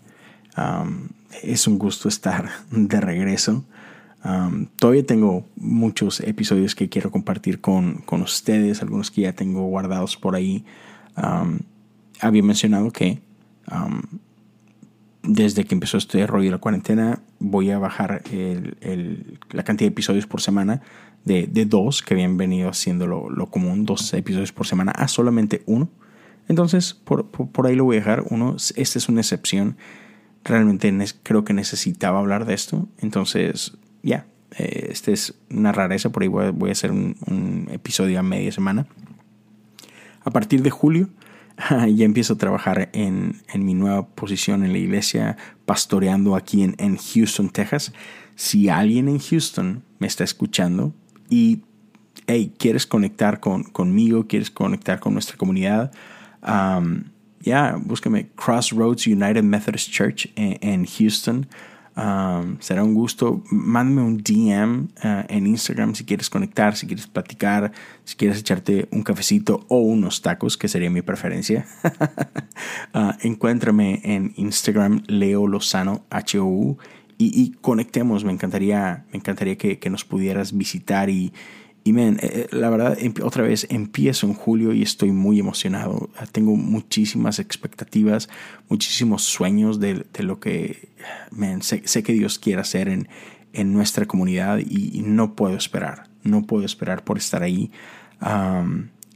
es 1.41 1.67
un 1.67 1.79
gusto 1.79 2.09
estar 2.09 2.49
de 2.69 2.99
regreso. 2.99 3.63
todavía 4.75 5.05
tengo 5.05 5.45
muchos 5.55 6.19
episodios 6.19 6.75
que 6.75 6.89
quiero 6.89 7.11
compartir 7.11 7.61
con, 7.61 7.99
con, 7.99 8.21
ustedes, 8.23 8.81
algunos 8.81 9.09
que 9.09 9.21
ya 9.21 9.31
tengo 9.31 9.63
guardados 9.67 10.17
por 10.17 10.35
ahí. 10.35 10.65
había 12.19 12.43
mencionado 12.43 12.91
que 12.91 13.21
desde 15.21 15.63
que 15.63 15.75
empezó 15.75 15.95
este 15.99 16.27
rollo 16.27 16.47
de 16.47 16.51
la 16.51 16.57
cuarentena 16.57 17.21
voy 17.39 17.71
a 17.71 17.79
bajar 17.79 18.21
el, 18.33 19.39
la 19.49 19.63
cantidad 19.63 19.87
de 19.87 19.93
episodios 19.93 20.27
por 20.27 20.41
semana 20.41 20.81
de, 21.23 21.47
de, 21.47 21.63
dos 21.63 22.01
que 22.01 22.15
habían 22.15 22.35
venido 22.35 22.67
haciendo 22.67 23.07
lo, 23.07 23.29
lo, 23.29 23.45
común, 23.45 23.85
dos 23.85 24.13
episodios 24.13 24.51
por 24.51 24.67
semana, 24.67 24.91
a 24.91 25.07
solamente 25.07 25.63
uno. 25.67 25.87
Entonces, 26.47 26.93
por, 26.93 27.27
por, 27.27 27.67
ahí 27.67 27.75
lo 27.75 27.85
voy 27.85 27.97
a 27.97 27.99
dejar. 27.99 28.23
Uno, 28.29 28.55
esta 28.57 28.99
es 28.99 29.09
una 29.09 29.21
excepción. 29.21 29.77
Realmente 30.43 30.93
creo 31.23 31.43
que 31.43 31.53
necesitaba 31.53 32.19
hablar 32.19 32.45
de 32.45 32.53
esto. 32.53 32.87
Entonces, 32.99 33.77
ya, 34.01 34.25
eh, 34.57 34.89
este 34.91 35.13
es 35.13 35.35
una 35.49 35.71
rareza. 35.71 36.11
Por 36.11 36.23
ahí 36.23 36.29
voy 36.29 36.45
a, 36.45 36.51
voy 36.51 36.69
a 36.69 36.73
hacer 36.73 36.91
un, 36.91 37.15
un 37.27 37.69
episodio 37.71 38.19
a 38.19 38.23
media 38.23 38.51
semana. 38.51 38.87
A 40.25 40.31
partir 40.31 40.61
de 40.61 40.69
julio 40.69 41.09
ya 41.69 42.05
empiezo 42.05 42.33
a 42.33 42.37
trabajar 42.37 42.89
en, 42.93 43.41
en, 43.53 43.65
mi 43.65 43.73
nueva 43.73 44.07
posición 44.07 44.63
en 44.63 44.71
la 44.71 44.77
iglesia, 44.77 45.37
pastoreando 45.65 46.35
aquí 46.35 46.63
en, 46.63 46.75
en, 46.77 46.97
Houston, 46.97 47.49
Texas. 47.49 47.93
Si 48.35 48.69
alguien 48.69 49.07
en 49.07 49.19
Houston 49.19 49.83
me 49.99 50.07
está 50.07 50.23
escuchando 50.23 50.93
y 51.29 51.61
hey, 52.27 52.53
quieres 52.57 52.87
conectar 52.87 53.39
con, 53.39 53.63
conmigo, 53.63 54.27
quieres 54.27 54.49
conectar 54.49 54.99
con 54.99 55.13
nuestra 55.13 55.37
comunidad, 55.37 55.91
um, 56.47 57.03
ya, 57.43 57.77
búscame 57.77 58.29
Crossroads 58.35 59.05
United 59.07 59.43
Methodist 59.43 59.91
Church 59.91 60.29
en, 60.35 60.85
Houston. 60.85 61.47
Um, 61.95 62.57
será 62.59 62.83
un 62.83 62.93
gusto. 62.93 63.43
Mándame 63.51 64.01
un 64.01 64.17
DM 64.17 64.87
uh, 65.03 65.25
en 65.27 65.45
Instagram 65.47 65.93
si 65.93 66.05
quieres 66.05 66.29
conectar, 66.29 66.75
si 66.75 66.87
quieres 66.87 67.05
platicar, 67.05 67.71
si 68.05 68.15
quieres 68.15 68.39
echarte 68.39 68.87
un 68.91 69.03
cafecito 69.03 69.65
o 69.67 69.77
unos 69.79 70.21
tacos, 70.21 70.57
que 70.57 70.67
sería 70.67 70.89
mi 70.89 71.01
preferencia. 71.01 71.65
uh, 72.93 73.11
encuéntrame 73.21 74.01
en 74.03 74.33
Instagram, 74.37 75.03
Leo 75.07 75.45
Lozano, 75.45 76.05
H-O-U, 76.09 76.77
y, 77.17 77.41
y, 77.41 77.51
conectemos. 77.61 78.23
Me 78.23 78.31
encantaría, 78.31 79.05
me 79.11 79.17
encantaría 79.17 79.57
que 79.57 79.89
nos 79.89 80.03
pudieras 80.03 80.57
visitar 80.57 81.09
y, 81.09 81.31
y 81.85 81.91
men, 81.91 82.17
eh, 82.21 82.47
eh, 82.51 82.55
la 82.55 82.69
verdad, 82.69 82.97
otra 83.23 83.43
vez 83.43 83.67
empiezo 83.69 84.25
en 84.25 84.33
julio 84.33 84.73
y 84.73 84.81
estoy 84.81 85.11
muy 85.11 85.39
emocionado. 85.39 86.09
Tengo 86.31 86.55
muchísimas 86.55 87.39
expectativas, 87.39 88.29
muchísimos 88.69 89.23
sueños 89.23 89.79
de, 89.81 90.05
de 90.13 90.23
lo 90.23 90.39
que 90.39 90.89
man, 91.31 91.61
sé, 91.61 91.81
que 91.81 92.13
Dios 92.13 92.39
quiere 92.39 92.61
hacer 92.61 92.87
en, 92.87 93.09
en 93.51 93.73
nuestra 93.73 94.05
comunidad 94.05 94.59
y, 94.59 95.01
no 95.05 95.35
puedo 95.35 95.57
esperar. 95.57 96.07
No 96.23 96.43
puedo 96.43 96.65
esperar 96.65 97.03
por 97.03 97.17
estar 97.17 97.43
ahí. 97.43 97.69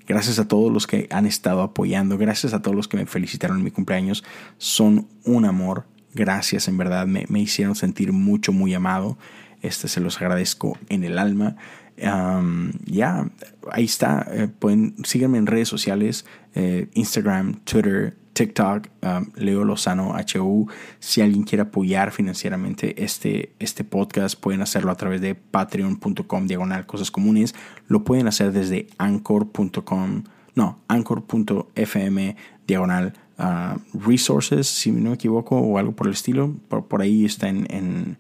gracias 0.06 0.38
a 0.38 0.48
todos 0.50 0.72
los 0.72 0.88
que 0.88 1.08
han 1.10 1.26
estado 1.26 1.62
apoyando. 1.62 2.18
Gracias 2.18 2.54
a 2.54 2.62
todos 2.62 2.76
los 2.76 2.90
que 2.90 2.98
me 2.98 3.06
felicitaron 3.06 3.60
en 3.60 3.64
mi 3.64 3.72
cumpleaños. 3.72 4.26
Son 4.58 5.08
un 5.24 5.46
amor. 5.46 5.86
Gracias, 6.14 6.68
en 6.68 6.78
verdad. 6.78 7.08
Me, 7.08 7.26
me 7.30 7.40
hicieron 7.40 7.76
sentir 7.76 8.12
mucho, 8.12 8.52
muy 8.52 8.74
amado. 8.74 9.18
Este 9.62 9.88
se 9.88 10.02
los 10.02 10.18
agradezco 10.18 10.78
en 10.90 11.06
el 11.06 11.18
alma 11.18 11.56
ya, 11.98 13.30
ahí 13.72 13.86
está. 13.86 14.28
Eh, 14.32 14.48
pueden 14.48 14.96
síganme 15.04 15.38
en 15.38 15.48
redes 15.48 15.68
sociales, 15.68 16.26
eh, 16.54 16.90
Instagram, 16.94 17.62
Twitter, 17.64 18.16
TikTok, 18.34 18.88
Leo 19.36 19.64
Lozano 19.64 20.14
HU. 20.16 20.68
Si 21.00 21.22
alguien 21.22 21.44
quiere 21.44 21.64
apoyar 21.64 22.12
financieramente 22.12 23.04
este, 23.04 23.54
este 23.60 23.84
podcast, 23.84 24.40
pueden 24.40 24.62
hacerlo 24.62 24.92
a 24.92 24.96
través 24.96 25.22
de 25.22 25.34
patreon.com 25.34 26.46
diagonal 26.46 26.86
cosas 26.86 27.10
comunes. 27.10 27.56
Lo 27.88 28.04
pueden 28.04 28.28
hacer 28.28 28.52
desde 28.52 28.88
anchor.com, 29.00 30.24
no, 30.54 30.80
anchor.fm 30.88 32.36
diagonal 32.68 33.14
ah, 33.40 33.78
resources, 33.94 34.68
si 34.68 34.92
no 34.92 35.10
me 35.10 35.16
equivoco, 35.16 35.58
o 35.58 35.80
algo 35.80 35.94
por 35.94 36.06
el 36.06 36.14
estilo. 36.14 36.54
Por, 36.70 37.02
ahí 37.02 37.26
está 37.26 37.50
en, 37.50 37.66
en, 37.72 38.18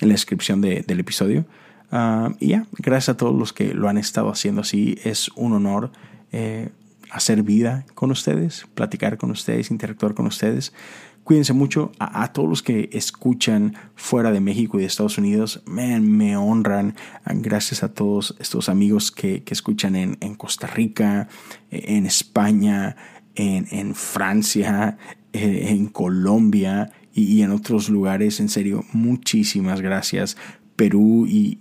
en 0.00 0.08
la 0.08 0.14
descripción 0.14 0.60
de, 0.60 0.82
del 0.84 0.98
episodio. 0.98 1.44
Ah, 1.90 2.32
y 2.38 2.48
ya, 2.48 2.66
gracias 2.78 3.10
a 3.10 3.16
todos 3.16 3.36
los 3.36 3.52
que 3.52 3.74
lo 3.74 3.88
han 3.88 3.98
estado 3.98 4.30
haciendo 4.30 4.60
así. 4.60 4.98
Es 5.04 5.28
un 5.34 5.52
honor 5.52 5.90
eh, 6.32 6.70
hacer 7.10 7.42
vida 7.42 7.84
con 7.94 8.10
ustedes, 8.10 8.66
platicar 8.74 9.18
con 9.18 9.30
ustedes, 9.30 9.70
interactuar 9.70 10.14
con 10.14 10.26
ustedes. 10.26 10.72
Cuídense 11.24 11.52
mucho 11.52 11.92
a, 11.98 12.32
todos 12.32 12.48
los 12.48 12.62
que 12.62 12.88
escuchan 12.92 13.76
fuera 13.94 14.32
de 14.32 14.40
México 14.40 14.78
y 14.78 14.80
de 14.80 14.86
Estados 14.86 15.18
Unidos. 15.18 15.62
me 15.66 16.36
honran. 16.36 16.96
Gracias 17.24 17.82
a 17.82 17.92
todos 17.92 18.34
estos 18.40 18.68
amigos 18.68 19.12
que, 19.12 19.42
que 19.44 19.54
escuchan 19.54 19.96
en, 19.96 20.16
en, 20.20 20.34
Costa 20.34 20.66
Rica, 20.66 21.28
en 21.70 22.06
España, 22.06 22.96
en, 23.34 23.68
en 23.70 23.94
Francia, 23.94 24.96
eh, 25.32 25.66
en 25.68 25.86
Colombia 25.86 26.90
y 27.12 27.42
en 27.42 27.52
otros 27.52 27.90
lugares. 27.90 28.40
En 28.40 28.48
serio, 28.48 28.84
muchísimas 28.92 29.82
gracias 29.82 30.36
Perú 30.80 31.26
y 31.28 31.58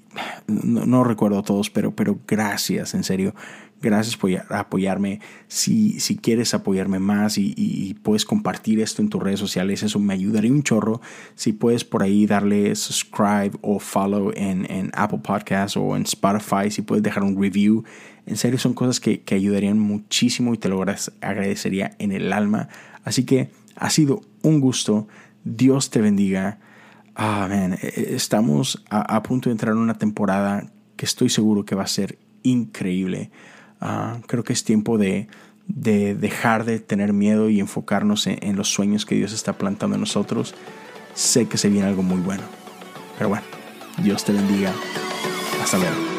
no, 0.47 1.03
recuerdo 1.03 1.39
a 1.39 1.43
todos, 1.43 1.69
pero, 1.69 1.93
pero 1.93 2.21
gracias, 2.25 2.93
en 2.93 3.03
serio. 3.03 3.35
Gracias 3.81 4.15
por 4.15 4.31
apoyarme. 4.47 5.19
Si, 5.49 5.99
si 5.99 6.15
quieres 6.15 6.53
apoyarme 6.53 6.99
más 6.99 7.37
y, 7.37 7.97
puedes 8.01 8.23
compartir 8.23 8.79
esto 8.79 9.01
en 9.01 9.09
tus 9.09 9.21
redes 9.21 9.41
sociales, 9.41 9.83
eso 9.83 9.99
me 9.99 10.13
ayudaría 10.13 10.53
un 10.53 10.63
chorro. 10.63 11.01
Si 11.35 11.51
puedes 11.51 11.83
por 11.83 12.01
ahí 12.01 12.27
darle 12.27 12.73
subscribe 12.75 13.51
o 13.59 13.79
follow 13.79 14.31
en, 14.37 14.65
en 14.71 14.89
Apple 14.93 15.19
Podcasts 15.21 15.75
o 15.75 15.97
en 15.97 16.03
Spotify, 16.03 16.71
si 16.71 16.81
puedes 16.81 17.03
dejar 17.03 17.23
un 17.23 17.37
review. 17.41 17.83
En 18.25 18.37
serio, 18.37 18.57
son 18.57 18.73
cosas 18.73 19.01
que, 19.01 19.19
que 19.19 19.35
ayudarían 19.35 19.79
muchísimo 19.79 20.53
y 20.53 20.57
te 20.57 20.69
lo 20.69 20.81
agradecería 20.81 21.91
en 21.99 22.13
el 22.13 22.31
alma. 22.31 22.69
Así 23.03 23.25
que 23.25 23.49
ha 23.75 23.89
sido 23.89 24.21
un 24.43 24.61
gusto. 24.61 25.09
Dios 25.43 25.89
te 25.89 25.99
bendiga. 25.99 26.59
Ah, 27.21 27.49
e, 27.51 27.75
e, 27.83 28.15
estamos 28.15 28.81
a, 28.89 29.21
punto 29.23 29.49
de 29.49 29.51
entrar 29.51 29.73
en 29.73 29.81
una 29.81 29.97
temporada 29.97 30.71
que 30.95 31.05
estoy 31.05 31.27
seguro 31.27 31.65
que 31.65 31.75
va 31.75 31.83
a 31.83 31.87
ser 31.87 32.17
increíble. 32.43 33.29
Ah, 33.81 34.19
creo 34.25 34.45
que 34.45 34.53
es 34.53 34.63
tiempo 34.63 34.97
de, 34.97 35.27
de, 35.67 36.15
dejar 36.15 36.63
de 36.63 36.79
tener 36.79 37.11
miedo 37.11 37.49
y 37.49 37.59
enfocarnos 37.59 38.25
en, 38.25 38.37
en 38.41 38.55
los 38.55 38.69
sueños 38.69 39.05
que 39.05 39.15
Dios 39.15 39.33
está 39.33 39.51
plantando 39.57 39.95
en 39.95 39.99
nosotros. 39.99 40.55
Sé 41.13 41.49
que 41.49 41.57
se 41.57 41.67
viene 41.67 41.89
algo 41.89 42.03
muy 42.03 42.21
bueno. 42.21 42.43
Pero 43.17 43.27
bueno, 43.27 43.43
Dios 44.01 44.23
te 44.23 44.31
bendiga. 44.31 44.73
Hasta 45.61 45.77
luego. 45.77 46.18